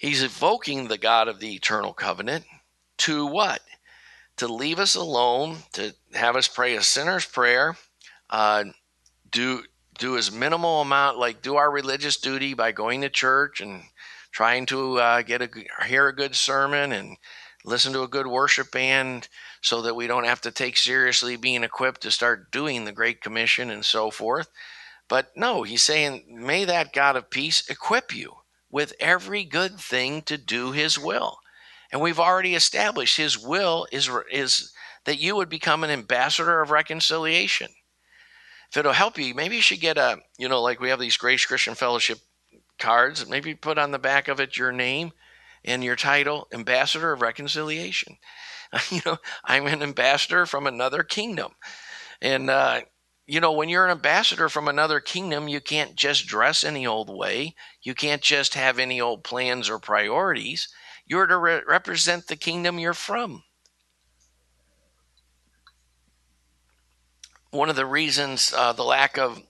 He's 0.02 0.24
evoking 0.24 0.88
the 0.88 0.98
God 0.98 1.28
of 1.28 1.38
the 1.38 1.54
eternal 1.54 1.92
covenant 1.92 2.44
to 2.98 3.24
what? 3.24 3.60
To 4.38 4.48
leave 4.48 4.80
us 4.80 4.96
alone, 4.96 5.58
to 5.74 5.94
have 6.12 6.34
us 6.34 6.48
pray 6.48 6.74
a 6.74 6.82
sinner's 6.82 7.24
prayer, 7.24 7.76
uh, 8.28 8.64
do 9.30 9.62
do 10.00 10.16
as 10.16 10.32
minimal 10.32 10.80
amount, 10.80 11.18
like 11.18 11.40
do 11.40 11.54
our 11.54 11.70
religious 11.70 12.16
duty 12.16 12.52
by 12.52 12.72
going 12.72 13.02
to 13.02 13.08
church 13.08 13.60
and 13.60 13.84
trying 14.32 14.66
to 14.66 14.98
uh, 14.98 15.22
get 15.22 15.40
a 15.40 15.48
hear 15.86 16.08
a 16.08 16.16
good 16.16 16.34
sermon 16.34 16.90
and 16.90 17.16
listen 17.64 17.92
to 17.92 18.02
a 18.02 18.08
good 18.08 18.26
worship 18.26 18.72
band, 18.72 19.28
so 19.60 19.82
that 19.82 19.94
we 19.94 20.08
don't 20.08 20.24
have 20.24 20.40
to 20.40 20.50
take 20.50 20.76
seriously 20.76 21.36
being 21.36 21.62
equipped 21.62 22.00
to 22.00 22.10
start 22.10 22.50
doing 22.50 22.84
the 22.84 22.90
Great 22.90 23.20
Commission 23.20 23.70
and 23.70 23.84
so 23.84 24.10
forth. 24.10 24.48
But 25.06 25.30
no, 25.36 25.62
he's 25.62 25.82
saying, 25.82 26.24
may 26.28 26.64
that 26.64 26.92
God 26.92 27.14
of 27.14 27.30
peace 27.30 27.70
equip 27.70 28.12
you 28.12 28.41
with 28.72 28.94
every 28.98 29.44
good 29.44 29.78
thing 29.78 30.22
to 30.22 30.36
do 30.36 30.72
his 30.72 30.98
will. 30.98 31.38
And 31.92 32.00
we've 32.00 32.18
already 32.18 32.56
established 32.56 33.16
his 33.18 33.38
will 33.38 33.86
is, 33.92 34.10
is 34.32 34.72
that 35.04 35.20
you 35.20 35.36
would 35.36 35.48
become 35.48 35.84
an 35.84 35.90
ambassador 35.90 36.60
of 36.60 36.70
reconciliation 36.70 37.68
if 38.72 38.78
it'll 38.78 38.94
help 38.94 39.18
you, 39.18 39.34
maybe 39.34 39.56
you 39.56 39.62
should 39.62 39.80
get 39.80 39.98
a, 39.98 40.16
you 40.38 40.48
know, 40.48 40.62
like 40.62 40.80
we 40.80 40.88
have 40.88 40.98
these 40.98 41.18
Grace 41.18 41.44
Christian 41.44 41.74
Fellowship 41.74 42.20
cards. 42.78 43.28
Maybe 43.28 43.54
put 43.54 43.76
on 43.76 43.90
the 43.90 43.98
back 43.98 44.28
of 44.28 44.40
it 44.40 44.56
your 44.56 44.72
name 44.72 45.12
and 45.62 45.84
your 45.84 45.94
title, 45.94 46.48
Ambassador 46.54 47.12
of 47.12 47.20
Reconciliation. 47.20 48.16
you 48.90 49.02
know, 49.04 49.18
I'm 49.44 49.66
an 49.66 49.82
ambassador 49.82 50.46
from 50.46 50.66
another 50.66 51.02
kingdom. 51.02 51.52
And, 52.22 52.48
uh, 52.48 52.80
you 53.26 53.40
know, 53.40 53.52
when 53.52 53.68
you're 53.68 53.84
an 53.84 53.90
ambassador 53.90 54.48
from 54.48 54.68
another 54.68 55.00
kingdom, 55.00 55.48
you 55.48 55.60
can't 55.60 55.94
just 55.94 56.26
dress 56.26 56.64
any 56.64 56.86
old 56.86 57.08
way. 57.08 57.54
You 57.82 57.94
can't 57.94 58.22
just 58.22 58.54
have 58.54 58.78
any 58.78 59.00
old 59.00 59.24
plans 59.24 59.70
or 59.70 59.78
priorities. 59.78 60.68
You're 61.06 61.26
to 61.26 61.38
re- 61.38 61.62
represent 61.66 62.26
the 62.26 62.36
kingdom 62.36 62.78
you're 62.78 62.94
from. 62.94 63.44
one 67.52 67.68
of 67.68 67.76
the 67.76 67.86
reasons 67.86 68.52
uh, 68.56 68.72
the 68.72 68.82
lack 68.82 69.18
of 69.18 69.40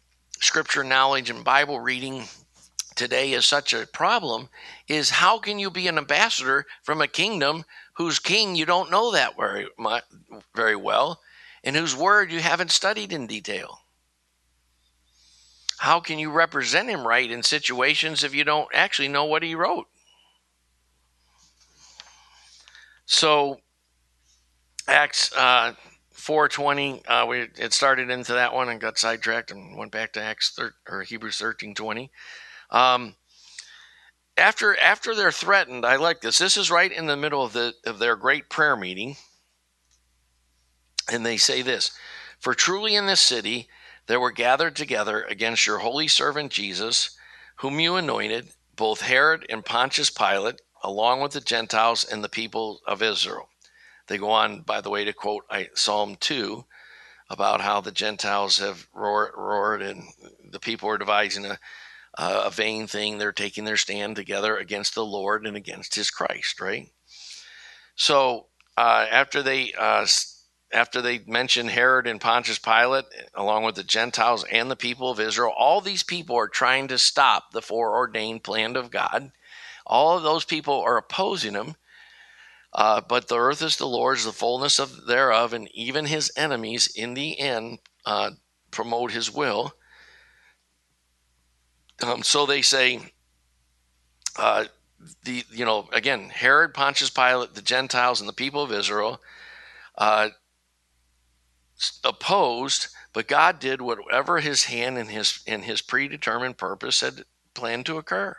scripture 0.41 0.83
knowledge 0.83 1.31
and 1.31 1.45
Bible 1.45 1.79
reading 1.79 2.25
today 2.97 3.33
is 3.33 3.47
such 3.47 3.73
a 3.73 3.87
problem 3.87 4.49
is 4.89 5.09
how 5.09 5.39
can 5.39 5.59
you 5.59 5.71
be 5.71 5.87
an 5.87 5.97
ambassador 5.97 6.67
from 6.83 7.01
a 7.01 7.07
kingdom 7.07 7.65
whose 7.95 8.19
king 8.19 8.57
you 8.57 8.67
don't 8.67 8.91
know 8.91 9.13
that 9.13 9.37
very 9.37 9.67
very 10.55 10.77
well 10.77 11.21
and 11.65 11.77
whose 11.77 11.95
word 11.95 12.33
you 12.33 12.41
haven't 12.41 12.71
studied 12.71 13.13
in 13.13 13.27
detail. 13.27 13.81
How 15.79 16.01
can 16.01 16.19
you 16.19 16.31
represent 16.31 16.89
him 16.89 17.07
right 17.07 17.31
in 17.31 17.43
situations 17.43 18.23
if 18.23 18.35
you 18.35 18.45
don't 18.45 18.69
actually 18.73 19.09
know 19.09 19.25
what 19.25 19.43
he 19.43 19.55
wrote? 19.55 19.89
So 23.05 23.61
acts 24.87 25.33
uh, 25.37 25.75
420 26.13 27.05
uh, 27.07 27.27
we 27.27 27.49
it 27.57 27.73
started 27.73 28.11
into 28.11 28.33
that 28.35 28.55
one 28.55 28.69
and 28.69 28.81
got 28.81 28.99
sidetracked 28.99 29.51
and 29.51 29.77
went 29.77 29.93
back 29.93 30.13
to 30.13 30.23
acts 30.23 30.51
thir- 30.51 30.75
or 30.89 31.03
hebrews 31.03 31.39
13 31.39 31.75
20 31.75 32.11
um, 32.71 33.17
after 34.37 34.79
after 34.79 35.15
they're 35.15 35.33
threatened 35.33 35.85
i 35.85 35.97
like 35.97 36.21
this. 36.21 36.39
This 36.39 36.57
is 36.57 36.71
right 36.71 36.91
in 36.91 37.07
the 37.07 37.17
middle 37.17 37.45
of 37.45 37.53
the 37.53 37.75
of 37.85 37.99
their 37.99 38.17
great 38.17 38.49
prayer 38.49 38.77
meeting 38.77 39.17
and 41.13 41.25
they 41.27 41.37
say 41.37 41.63
this 41.63 41.93
for 42.39 42.55
truly 42.55 42.95
in 42.97 43.07
this 43.07 43.21
city 43.21 43.69
there 44.07 44.21
were 44.21 44.33
gathered 44.33 44.77
together 44.77 45.23
against 45.23 45.67
your 45.67 45.79
holy 45.79 46.09
servant 46.09 46.53
jesus 46.53 47.17
whom 47.57 47.81
you 47.81 47.97
anointed 47.97 48.49
both 48.77 49.03
herod 49.03 49.47
and 49.49 49.65
pontius 49.65 50.11
pilate 50.11 50.61
along 50.83 51.21
with 51.21 51.33
the 51.33 51.41
gentiles 51.41 52.05
and 52.05 52.25
the 52.25 52.29
people 52.29 52.81
of 52.87 53.03
israel 53.03 53.49
they 54.09 54.19
go 54.19 54.31
on, 54.31 54.63
by 54.63 54.81
the 54.81 54.91
way, 54.91 55.05
to 55.05 55.13
quote 55.13 55.45
Psalm 55.75 56.17
2 56.21 56.65
about 57.31 57.61
how 57.61 57.81
the 57.81 57.93
Gentiles 57.93 58.59
have 58.59 58.87
roared, 58.93 59.33
roared 59.37 59.83
and 59.83 60.05
the 60.51 60.61
people 60.61 60.89
are 60.91 60.99
devising 60.99 61.47
a, 61.47 61.59
a 62.19 62.51
vain 62.51 62.87
thing. 62.87 63.19
They're 63.19 63.33
taking 63.33 63.65
their 63.65 63.77
stand 63.77 64.17
together 64.17 64.57
against 64.57 64.95
the 64.95 65.05
Lord 65.05 65.47
and 65.47 65.57
against 65.57 65.95
His 65.95 66.11
Christ, 66.11 66.61
right? 66.61 66.89
So 67.95 68.49
uh, 68.77 69.07
after 69.11 69.43
they 69.43 69.73
uh, 69.79 70.07
after 70.73 71.03
they 71.03 71.19
mention 71.27 71.69
Herod 71.69 72.07
and 72.07 72.21
Pontius 72.21 72.59
Pilate, 72.59 73.05
along 73.35 73.65
with 73.65 73.75
the 73.75 73.85
Gentiles 73.85 74.45
and 74.51 74.71
the 74.71 74.77
people 74.77 75.11
of 75.11 75.21
Israel, 75.21 75.53
all 75.57 75.81
these 75.81 76.03
people 76.03 76.37
are 76.37 76.49
trying 76.49 76.89
to 76.89 76.99
stop 76.99 77.53
the 77.53 77.63
foreordained 77.63 78.43
plan 78.43 78.77
of 78.77 78.91
God. 78.91 79.33
All 79.87 80.17
of 80.17 80.23
those 80.23 80.45
people 80.45 80.81
are 80.81 80.97
opposing 80.97 81.55
him. 81.55 81.77
Uh, 82.73 83.03
but 83.03 83.29
the 83.29 83.39
earth 83.39 83.61
is 83.61 83.77
the 83.77 83.87
Lord's, 83.87 84.25
the 84.25 84.33
fullness 84.33 84.79
of 84.79 85.07
thereof, 85.07 85.53
and 85.53 85.69
even 85.75 86.07
his 86.07 86.33
enemies 86.37 86.87
in 86.87 87.13
the 87.13 87.39
end 87.39 87.81
uh, 88.07 88.31
promote 88.71 89.13
his 89.13 89.31
will. 89.31 89.75
Um, 92.03 92.23
so 92.23 92.47
they 92.47 92.63
say, 92.63 93.13
uh, 94.37 94.65
the 95.25 95.45
you 95.51 95.67
know 95.67 95.89
again 95.93 96.31
Herod, 96.31 96.73
Pontius 96.73 97.11
Pilate, 97.11 97.55
the 97.55 97.61
Gentiles, 97.61 98.21
and 98.21 98.29
the 98.29 98.33
people 98.33 98.63
of 98.63 98.73
Israel 98.73 99.21
uh, 99.99 100.31
opposed, 102.05 102.89
but 103.13 103.29
God 103.29 103.59
did 103.59 103.81
whatever 103.81 104.41
His 104.41 104.65
hand 104.65 104.99
and 104.99 105.11
His 105.11 105.41
in 105.47 105.63
His 105.63 105.83
predetermined 105.83 106.59
purpose 106.59 107.01
had 107.01 107.25
planned 107.55 107.87
to 107.87 107.99
occur. 107.99 108.37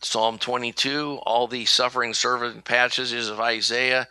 Psalm 0.00 0.38
22, 0.38 1.18
all 1.22 1.48
the 1.48 1.64
suffering 1.64 2.14
servant 2.14 2.64
passages 2.64 3.28
of 3.28 3.40
Isaiah, 3.40 4.06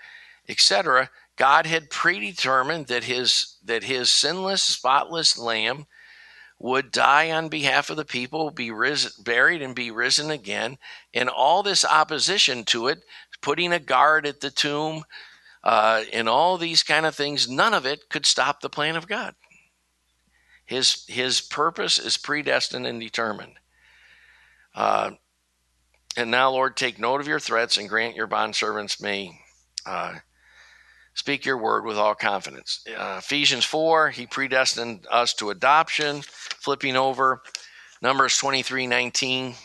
etc. 0.50 1.10
God 1.38 1.66
had 1.66 1.90
predetermined 1.90 2.88
that 2.88 3.06
his 3.06 3.58
that 3.64 3.84
his 3.84 4.12
sinless, 4.12 4.64
spotless 4.64 5.38
lamb 5.38 5.86
would 6.60 6.92
die 6.92 7.32
on 7.32 7.50
behalf 7.50 7.90
of 7.90 7.98
the 7.98 8.06
people, 8.06 8.50
be 8.50 8.72
risen, 8.72 9.12
buried, 9.24 9.62
and 9.62 9.76
be 9.76 9.92
risen 9.92 10.32
again. 10.32 10.78
And 11.14 11.30
all 11.30 11.62
this 11.62 11.86
opposition 11.86 12.66
to 12.66 12.88
it, 12.88 13.04
putting 13.48 13.72
a 13.72 13.80
guard 13.80 14.28
at 14.28 14.42
the 14.42 14.52
tomb, 14.52 15.06
uh, 15.64 16.04
and 16.12 16.28
all 16.28 16.58
these 16.58 16.84
kind 16.84 17.06
of 17.06 17.16
things, 17.16 17.48
none 17.48 17.74
of 17.74 17.86
it 17.86 18.10
could 18.10 18.26
stop 18.26 18.60
the 18.60 18.70
plan 18.70 18.98
of 18.98 19.08
God. 19.08 19.36
His 20.66 21.06
his 21.08 21.40
purpose 21.40 21.98
is 21.98 22.18
predestined 22.18 22.86
and 22.86 23.00
determined. 23.00 23.54
Uh, 24.76 25.12
and 26.18 26.30
now, 26.30 26.52
Lord, 26.52 26.76
take 26.76 27.00
note 27.00 27.22
of 27.22 27.28
your 27.30 27.40
threats 27.40 27.78
and 27.78 27.88
grant 27.88 28.18
your 28.18 28.28
bondservants 28.28 29.02
may 29.02 29.40
uh, 29.86 30.16
speak 31.14 31.46
your 31.46 31.58
word 31.58 31.86
with 31.86 31.96
all 31.96 32.16
confidence. 32.16 32.86
Uh, 32.98 33.16
Ephesians 33.20 33.64
4, 33.64 34.10
he 34.10 34.28
predestined 34.28 35.08
us 35.10 35.34
to 35.36 35.52
adoption. 35.52 36.22
Flipping 36.22 36.98
over, 36.98 37.42
Numbers 38.02 38.38
23 38.38 38.88
19. 38.88 39.56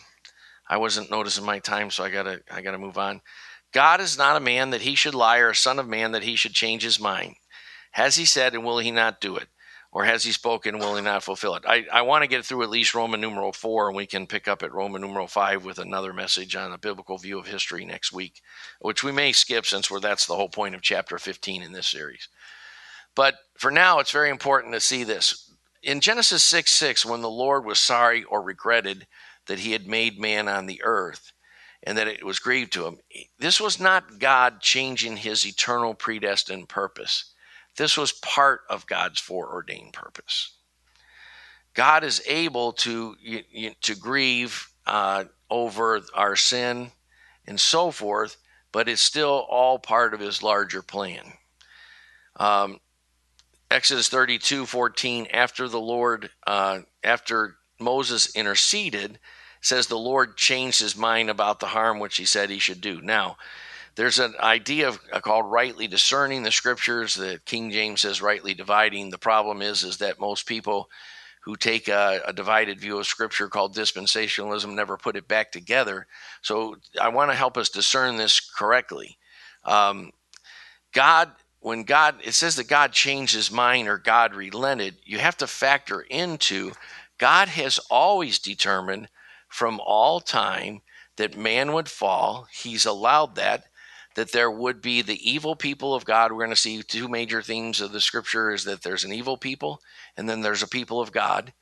I 0.68 0.76
wasn't 0.76 1.11
noticing 1.11 1.45
my 1.45 1.59
time, 1.59 1.91
so 1.91 2.05
I 2.05 2.11
gotta 2.11 2.43
I 2.49 2.62
gotta 2.62 2.78
move 2.78 2.97
on. 2.97 3.20
God 3.73 4.01
is 4.01 4.18
not 4.18 4.37
a 4.37 4.41
man 4.41 4.70
that 4.70 4.83
he 4.83 4.95
should 4.95 5.14
lie, 5.14 5.39
or 5.39 5.51
a 5.51 5.55
son 5.55 5.79
of 5.79 5.89
man 5.89 6.12
that 6.12 6.23
he 6.23 6.37
should 6.37 6.53
change 6.53 6.83
his 6.83 7.01
mind. 7.01 7.37
Has 7.93 8.16
he 8.16 8.25
said, 8.25 8.55
and 8.55 8.64
will 8.64 8.79
he 8.79 8.91
not 8.91 9.20
do 9.20 9.37
it? 9.37 9.49
Or 9.91 10.05
has 10.05 10.25
he 10.25 10.33
spoken, 10.33 10.75
and 10.75 10.83
will 10.83 10.97
he 10.97 11.03
not 11.03 11.23
fulfill 11.23 11.55
it? 11.55 11.64
I, 11.66 11.85
I 11.93 12.03
want 12.03 12.23
to 12.23 12.29
get 12.29 12.47
through 12.47 12.62
at 12.62 12.70
least 12.70 12.95
Roman 12.95 13.20
numeral 13.20 13.53
4, 13.53 13.89
and 13.89 13.97
we 13.97 14.07
can 14.07 14.27
pick 14.27 14.49
up 14.49 14.62
at 14.62 14.73
Roman 14.73 15.03
numeral 15.03 15.27
5 15.27 15.64
with 15.64 15.79
another 15.79 16.14
message 16.14 16.57
on 16.57 16.73
a 16.73 16.79
biblical 16.79 17.18
view 17.18 17.39
of 17.39 17.47
history 17.47 17.85
next 17.85 18.12
week, 18.12 18.41
which 18.81 19.03
we 19.03 19.12
may 19.12 19.33
skip 19.33 19.66
since 19.66 19.91
we're, 19.91 20.01
that's 20.01 20.27
the 20.27 20.37
whole 20.37 20.49
point 20.49 20.75
of 20.75 20.81
chapter 20.81 21.18
15 21.18 21.62
in 21.62 21.73
this 21.73 21.89
series. 21.89 22.29
But 23.14 23.35
for 23.59 23.70
now, 23.70 23.99
it's 23.99 24.11
very 24.11 24.31
important 24.31 24.73
to 24.73 24.81
see 24.81 25.05
this. 25.05 25.51
In 25.83 26.01
Genesis 26.01 26.43
6 26.45 26.70
6, 26.70 27.05
when 27.05 27.20
the 27.20 27.31
Lord 27.31 27.64
was 27.64 27.79
sorry 27.79 28.25
or 28.25 28.41
regretted 28.41 29.07
that 29.47 29.59
he 29.59 29.73
had 29.73 29.87
made 29.87 30.18
man 30.18 30.49
on 30.49 30.66
the 30.66 30.81
earth, 30.85 31.33
and 31.85 31.99
that 31.99 32.09
it 32.09 32.24
was 32.24 32.39
grieved 32.39 32.72
to 32.74 32.87
him. 32.87 32.99
This 33.39 33.61
was 33.61 33.80
not 33.80 34.18
God 34.18 34.61
changing 34.61 35.16
his 35.16 35.47
eternal 35.47 35.95
predestined 35.95 36.68
purpose. 36.68 37.33
This 37.76 37.97
was 37.97 38.12
part 38.12 38.62
of 38.68 38.87
God's 38.87 39.20
foreordained 39.20 39.93
purpose. 39.93 40.55
God 41.74 42.05
is 42.05 42.22
able 42.26 42.72
to 42.72 43.16
to 43.80 43.95
grieve 43.97 44.68
uh, 44.87 45.24
over 45.51 46.01
our 46.14 46.37
sin 46.37 46.91
and 47.47 47.59
so 47.59 47.91
forth, 47.91 48.37
but 48.72 48.89
it's 48.89 49.03
still 49.03 49.47
all 49.49 49.78
part 49.78 50.14
of 50.14 50.20
His 50.20 50.43
larger 50.43 50.83
plan. 50.83 51.24
Um, 52.37 52.80
Exodus 53.70 54.09
32, 54.09 54.66
14, 54.66 55.28
after 55.33 55.66
the 55.66 55.80
Lord, 55.80 56.30
uh, 56.47 56.80
after 57.03 57.57
Moses 57.78 58.35
interceded, 58.35 59.18
says 59.63 59.87
the 59.87 59.99
Lord 59.99 60.37
changed 60.37 60.81
his 60.81 60.97
mind 60.97 61.31
about 61.31 61.61
the 61.61 61.67
harm 61.67 61.99
which 61.99 62.17
he 62.17 62.25
said 62.25 62.51
he 62.51 62.59
should 62.59 62.81
do. 62.81 63.01
Now, 63.01 63.37
there's 63.95 64.19
an 64.19 64.35
idea 64.41 64.89
of, 64.89 65.01
uh, 65.13 65.21
called 65.21 65.51
rightly 65.51 65.87
discerning 65.87 66.43
the 66.43 66.51
scriptures 66.51 67.15
that 67.15 67.45
King 67.45 67.71
James 67.71 68.03
says 68.03 68.21
rightly 68.21 68.55
dividing. 68.55 69.11
The 69.11 69.19
problem 69.19 69.63
is 69.63 69.85
is 69.85 69.99
that 69.99 70.21
most 70.21 70.47
people 70.47 70.91
who 71.43 71.57
take 71.57 71.89
a, 71.89 72.21
a, 72.27 72.33
divided 72.33 72.81
view 72.81 72.99
of 72.99 73.07
scripture 73.07 73.49
called 73.49 73.75
dispensationalism 73.75 74.73
never 74.75 74.97
put 74.97 75.17
it 75.17 75.27
back 75.27 75.51
together. 75.51 76.07
So 76.41 76.77
I 77.01 77.09
want 77.09 77.31
to 77.31 77.37
help 77.37 77.57
us 77.57 77.69
discern 77.69 78.17
this 78.17 78.39
correctly. 78.41 79.19
Um, 79.65 80.13
God, 80.93 81.33
when 81.61 81.83
God, 81.83 82.17
it 82.23 82.35
says 82.35 82.57
that 82.57 82.69
God 82.69 82.93
changed 82.93 83.35
his 83.35 83.51
mind 83.51 83.89
or 83.89 83.99
God 83.99 84.35
relented, 84.35 84.97
you 85.05 85.19
have 85.19 85.37
to 85.39 85.47
factor 85.47 86.01
into 86.01 86.73
God 87.19 87.49
has 87.49 87.79
always 87.91 88.39
determined 88.39 89.09
from 89.53 89.78
all 89.84 90.18
time 90.18 90.80
that 91.16 91.36
man 91.36 91.74
would 91.74 91.88
fall. 91.88 92.48
He's 92.50 92.86
allowed 92.86 93.34
that, 93.34 93.64
that 94.14 94.32
there 94.32 94.50
would 94.50 94.80
be 94.80 95.03
the 95.03 95.30
evil 95.30 95.55
people 95.55 95.94
of 95.94 96.07
God. 96.07 96.32
We're 96.32 96.38
going 96.38 96.50
to 96.50 96.57
see 96.57 96.82
two 96.82 97.07
major 97.07 97.42
themes 97.42 97.82
of 97.82 97.92
the 97.92 98.00
scripture 98.00 98.50
is 98.50 98.64
that 98.64 98.82
there's 98.82 99.05
an 99.05 99.12
evil 99.12 99.36
people 99.36 99.82
and 100.16 100.26
then 100.26 100.40
there's 100.40 100.62
a 100.62 100.68
people 100.68 101.03
of 101.03 101.12
God. 101.12 101.53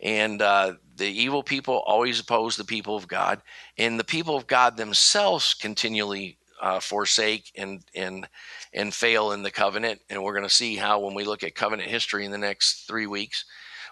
And 0.00 0.40
uh, 0.40 0.74
the 0.94 1.08
evil 1.08 1.42
people 1.42 1.82
always 1.84 2.20
oppose 2.20 2.56
the 2.56 2.64
people 2.64 2.94
of 2.94 3.08
God. 3.08 3.42
And 3.76 3.98
the 3.98 4.04
people 4.04 4.36
of 4.36 4.46
God 4.46 4.76
themselves 4.76 5.52
continually 5.52 6.38
uh, 6.60 6.78
forsake 6.78 7.50
and, 7.56 7.82
and, 7.92 8.28
and 8.72 8.94
fail 8.94 9.32
in 9.32 9.42
the 9.42 9.50
covenant. 9.50 10.00
And 10.08 10.22
we're 10.22 10.34
going 10.34 10.48
to 10.48 10.54
see 10.54 10.76
how, 10.76 11.00
when 11.00 11.14
we 11.14 11.24
look 11.24 11.42
at 11.42 11.56
covenant 11.56 11.88
history 11.88 12.24
in 12.24 12.30
the 12.30 12.38
next 12.38 12.86
three 12.86 13.08
weeks, 13.08 13.44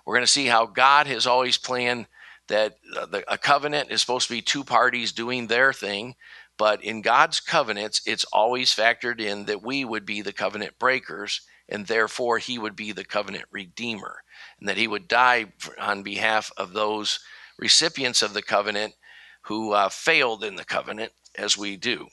we're 0.07 0.15
going 0.15 0.27
to 0.27 0.33
see 0.33 0.47
how 0.47 0.67
God 0.67 1.09
has 1.09 1.27
always 1.27 1.59
planned– 1.59 2.07
that 2.51 2.77
uh, 2.97 3.07
the, 3.07 3.33
a 3.33 3.39
covenant 3.39 3.91
is 3.91 4.01
supposed 4.01 4.29
to 4.29 4.35
be 4.35 4.43
two 4.43 4.65
parties 4.65 5.13
doing 5.13 5.47
their 5.47 5.73
thing, 5.73 6.15
but 6.59 6.85
in 6.85 7.01
God's 7.01 7.41
covenants, 7.41 8.03
it's 8.05 8.25
always 8.25 8.75
factored 8.75 9.21
in 9.21 9.47
that 9.47 9.63
we 9.63 9.85
would 9.85 10.05
be 10.05 10.21
the 10.21 10.33
covenant 10.33 10.79
breakers, 10.79 11.41
and 11.69 11.87
therefore 11.87 12.39
He 12.39 12.59
would 12.59 12.77
be 12.77 12.93
the 12.93 13.05
covenant 13.05 13.47
redeemer, 13.51 14.23
and 14.59 14.69
that 14.69 14.77
He 14.77 14.87
would 14.87 15.09
die 15.09 15.47
on 15.79 16.03
behalf 16.03 16.53
of 16.57 16.73
those 16.75 17.21
recipients 17.59 18.21
of 18.21 18.35
the 18.35 18.43
covenant 18.43 18.95
who 19.43 19.73
uh, 19.73 19.89
failed 19.89 20.45
in 20.45 20.57
the 20.57 20.65
covenant, 20.65 21.13
as 21.37 21.57
we 21.57 21.77
do. 21.77 22.09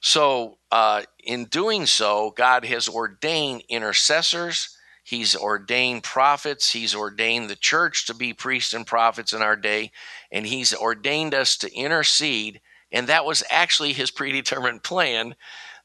So, 0.00 0.58
uh, 0.72 1.02
in 1.22 1.44
doing 1.44 1.86
so, 1.86 2.32
God 2.36 2.64
has 2.64 2.88
ordained 2.88 3.62
intercessors 3.68 4.76
He's 5.02 5.34
ordained 5.34 6.04
prophets. 6.04 6.72
He's 6.72 6.94
ordained 6.94 7.50
the 7.50 7.56
church 7.56 8.06
to 8.06 8.14
be 8.14 8.32
priests 8.32 8.72
and 8.72 8.86
prophets 8.86 9.32
in 9.32 9.42
our 9.42 9.56
day. 9.56 9.90
And 10.30 10.46
he's 10.46 10.74
ordained 10.74 11.34
us 11.34 11.56
to 11.58 11.74
intercede. 11.74 12.60
And 12.92 13.08
that 13.08 13.24
was 13.24 13.42
actually 13.50 13.92
his 13.92 14.10
predetermined 14.12 14.82
plan, 14.82 15.34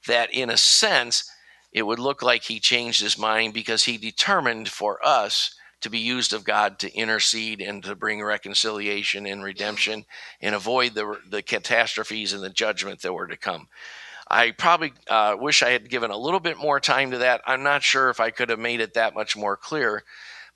that 0.06 0.32
in 0.32 0.50
a 0.50 0.58
sense, 0.58 1.32
it 1.72 1.84
would 1.84 2.00
look 2.00 2.22
like 2.22 2.44
he 2.44 2.60
changed 2.60 3.02
his 3.02 3.18
mind 3.18 3.54
because 3.54 3.84
he 3.84 3.98
determined 3.98 4.70
for 4.70 5.06
us 5.06 5.56
to 5.82 5.90
be 5.90 6.00
used 6.00 6.34
of 6.34 6.44
God 6.44 6.80
to 6.80 6.94
intercede 6.96 7.62
and 7.62 7.84
to 7.84 7.96
bring 7.96 8.24
reconciliation 8.24 9.26
and 9.26 9.44
redemption 9.44 10.06
and 10.42 10.56
avoid 10.56 10.96
the, 10.96 11.20
the 11.30 11.42
catastrophes 11.42 12.34
and 12.34 12.44
the 12.44 12.50
judgment 12.50 13.02
that 13.02 13.14
were 13.14 13.28
to 13.28 13.38
come. 13.38 13.68
I 14.30 14.52
probably 14.52 14.94
uh, 15.10 15.36
wish 15.40 15.64
I 15.64 15.70
had 15.70 15.90
given 15.90 16.12
a 16.12 16.18
little 16.18 16.40
bit 16.40 16.58
more 16.58 16.80
time 16.80 17.12
to 17.12 17.20
that. 17.20 17.42
I'm 17.46 17.64
not 17.64 17.84
sure 17.84 18.10
if 18.10 18.20
I 18.20 18.30
could 18.30 18.50
have 18.50 18.60
made 18.60 18.82
it 18.82 18.94
that 18.96 19.16
much 19.16 19.38
more 19.38 19.56
clear, 19.56 20.04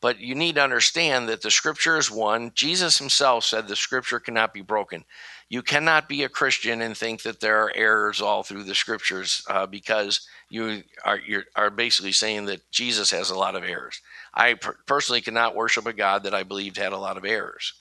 but 0.02 0.20
you 0.20 0.36
need 0.36 0.56
to 0.56 0.64
understand 0.64 1.30
that 1.30 1.42
the 1.42 1.52
scripture 1.52 1.98
is 1.98 2.12
one. 2.12 2.52
Jesus 2.54 2.98
himself 2.98 3.46
said 3.46 3.68
the 3.68 3.76
scripture 3.76 4.20
cannot 4.20 4.54
be 4.54 4.62
broken. 4.62 5.06
You 5.48 5.62
cannot 5.62 6.10
be 6.10 6.24
a 6.24 6.30
Christian 6.30 6.82
and 6.82 6.98
think 6.98 7.24
that 7.24 7.40
there 7.40 7.64
are 7.64 7.74
errors 7.76 8.22
all 8.22 8.44
through 8.44 8.64
the 8.64 8.76
scriptures 8.76 9.44
uh, 9.50 9.66
because 9.66 10.28
you 10.50 10.84
are 11.06 11.20
are 11.56 11.70
basically 11.70 12.14
saying 12.14 12.46
that 12.46 12.70
Jesus 12.72 13.12
has 13.12 13.30
a 13.30 13.38
lot 13.38 13.56
of 13.56 13.64
errors. 13.64 14.02
I 14.34 14.54
per- 14.56 14.78
personally 14.86 15.22
cannot 15.22 15.56
worship 15.56 15.86
a 15.86 15.94
God 15.94 16.24
that 16.24 16.34
I 16.34 16.44
believed 16.44 16.78
had 16.78 16.94
a 16.94 16.98
lot 16.98 17.18
of 17.18 17.26
errors. 17.26 17.74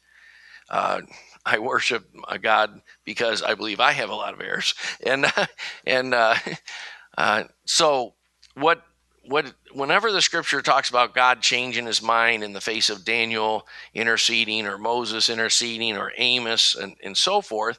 Uh, 0.68 1.02
I 1.44 1.58
worship 1.58 2.08
a 2.28 2.38
God 2.38 2.82
because 3.04 3.42
I 3.42 3.54
believe 3.54 3.80
I 3.80 3.92
have 3.92 4.10
a 4.10 4.14
lot 4.14 4.34
of 4.34 4.40
errors, 4.40 4.74
and 5.04 5.26
and 5.86 6.14
uh, 6.14 6.34
uh, 7.18 7.44
so 7.64 8.14
what 8.54 8.82
what 9.24 9.52
whenever 9.72 10.10
the 10.12 10.22
scripture 10.22 10.62
talks 10.62 10.90
about 10.90 11.14
God 11.14 11.40
changing 11.40 11.86
his 11.86 12.02
mind 12.02 12.42
in 12.42 12.52
the 12.52 12.60
face 12.60 12.90
of 12.90 13.04
Daniel 13.04 13.66
interceding 13.94 14.66
or 14.66 14.78
Moses 14.78 15.28
interceding 15.28 15.96
or 15.96 16.12
Amos 16.16 16.74
and, 16.74 16.96
and 17.02 17.16
so 17.16 17.40
forth, 17.40 17.78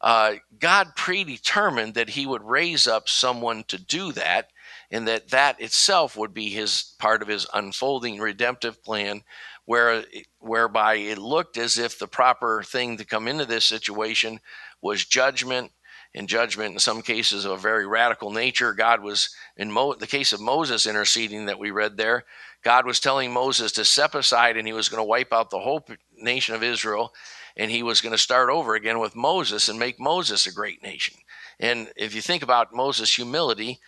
uh, 0.00 0.34
God 0.58 0.88
predetermined 0.96 1.94
that 1.94 2.10
he 2.10 2.26
would 2.26 2.42
raise 2.42 2.86
up 2.86 3.08
someone 3.08 3.64
to 3.68 3.78
do 3.78 4.12
that 4.12 4.50
and 4.90 5.08
that 5.08 5.30
that 5.30 5.60
itself 5.60 6.16
would 6.16 6.34
be 6.34 6.50
his 6.50 6.94
part 6.98 7.22
of 7.22 7.28
his 7.28 7.46
unfolding 7.54 8.18
redemptive 8.18 8.82
plan 8.84 9.22
where 9.64 10.04
whereby 10.38 10.94
it 10.94 11.18
looked 11.18 11.56
as 11.56 11.78
if 11.78 11.98
the 11.98 12.08
proper 12.08 12.62
thing 12.62 12.96
to 12.96 13.04
come 13.04 13.28
into 13.28 13.44
this 13.44 13.64
situation 13.64 14.40
was 14.80 15.04
judgment 15.04 15.70
and 16.14 16.28
judgment 16.28 16.74
in 16.74 16.78
some 16.78 17.00
cases 17.00 17.44
of 17.44 17.52
a 17.52 17.56
very 17.56 17.86
radical 17.86 18.30
nature. 18.30 18.74
God 18.74 19.02
was 19.02 19.30
in 19.56 19.70
Mo, 19.70 19.94
the 19.94 20.06
case 20.06 20.32
of 20.32 20.40
moses 20.40 20.86
interceding 20.86 21.46
that 21.46 21.58
we 21.58 21.70
read 21.70 21.96
there 21.96 22.24
god 22.64 22.86
was 22.86 23.00
telling 23.00 23.32
moses 23.32 23.72
to 23.72 23.84
step 23.84 24.14
aside 24.14 24.56
and 24.56 24.66
he 24.66 24.72
was 24.72 24.88
going 24.88 24.98
to 24.98 25.04
wipe 25.04 25.32
out 25.32 25.50
the 25.50 25.58
whole 25.58 25.84
nation 26.16 26.54
of 26.54 26.62
israel 26.62 27.12
and 27.56 27.70
he 27.70 27.82
was 27.82 28.00
going 28.00 28.12
to 28.12 28.18
start 28.18 28.48
over 28.48 28.74
again 28.74 28.98
with 28.98 29.14
moses 29.14 29.68
and 29.68 29.78
make 29.78 30.00
moses 30.00 30.46
a 30.46 30.52
great 30.52 30.82
nation. 30.82 31.14
And 31.60 31.90
if 31.96 32.14
you 32.14 32.22
think 32.22 32.42
about 32.42 32.74
moses 32.74 33.14
humility 33.14 33.78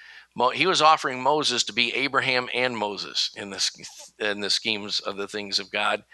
he 0.55 0.67
was 0.67 0.83
offering 0.83 1.23
Moses 1.23 1.65
to 1.65 1.73
be 1.73 1.95
Abraham 1.95 2.49
and 2.53 2.77
Moses 2.77 3.31
in 3.37 3.51
the 3.51 3.71
in 4.19 4.41
the 4.41 4.51
schemes 4.51 5.01
of 5.01 5.17
the 5.17 5.29
things 5.29 5.59
of 5.59 5.71
God, 5.71 6.05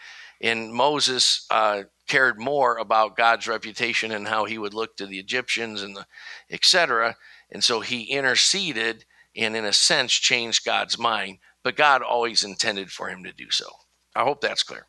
and 0.41 0.73
Moses 0.73 1.47
uh, 1.51 1.85
cared 2.07 2.39
more 2.41 2.77
about 2.77 3.17
God's 3.17 3.49
reputation 3.49 4.13
and 4.13 4.29
how 4.29 4.45
he 4.45 4.59
would 4.59 4.75
look 4.75 4.97
to 4.97 5.07
the 5.07 5.19
Egyptians 5.19 5.83
and 5.83 5.97
the 5.97 6.07
etc. 6.51 7.17
And 7.51 7.65
so 7.65 7.81
he 7.81 8.03
interceded 8.05 9.05
and, 9.37 9.57
in 9.57 9.65
a 9.65 9.73
sense, 9.73 10.13
changed 10.13 10.65
God's 10.65 10.99
mind. 10.99 11.39
But 11.63 11.77
God 11.77 12.03
always 12.03 12.43
intended 12.43 12.91
for 12.91 13.09
him 13.09 13.23
to 13.25 13.33
do 13.33 13.51
so. 13.51 13.67
I 14.15 14.23
hope 14.23 14.41
that's 14.41 14.63
clear. 14.63 14.87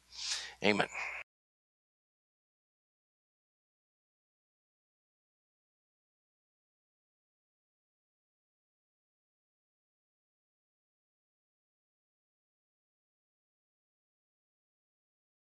Amen. 0.63 0.87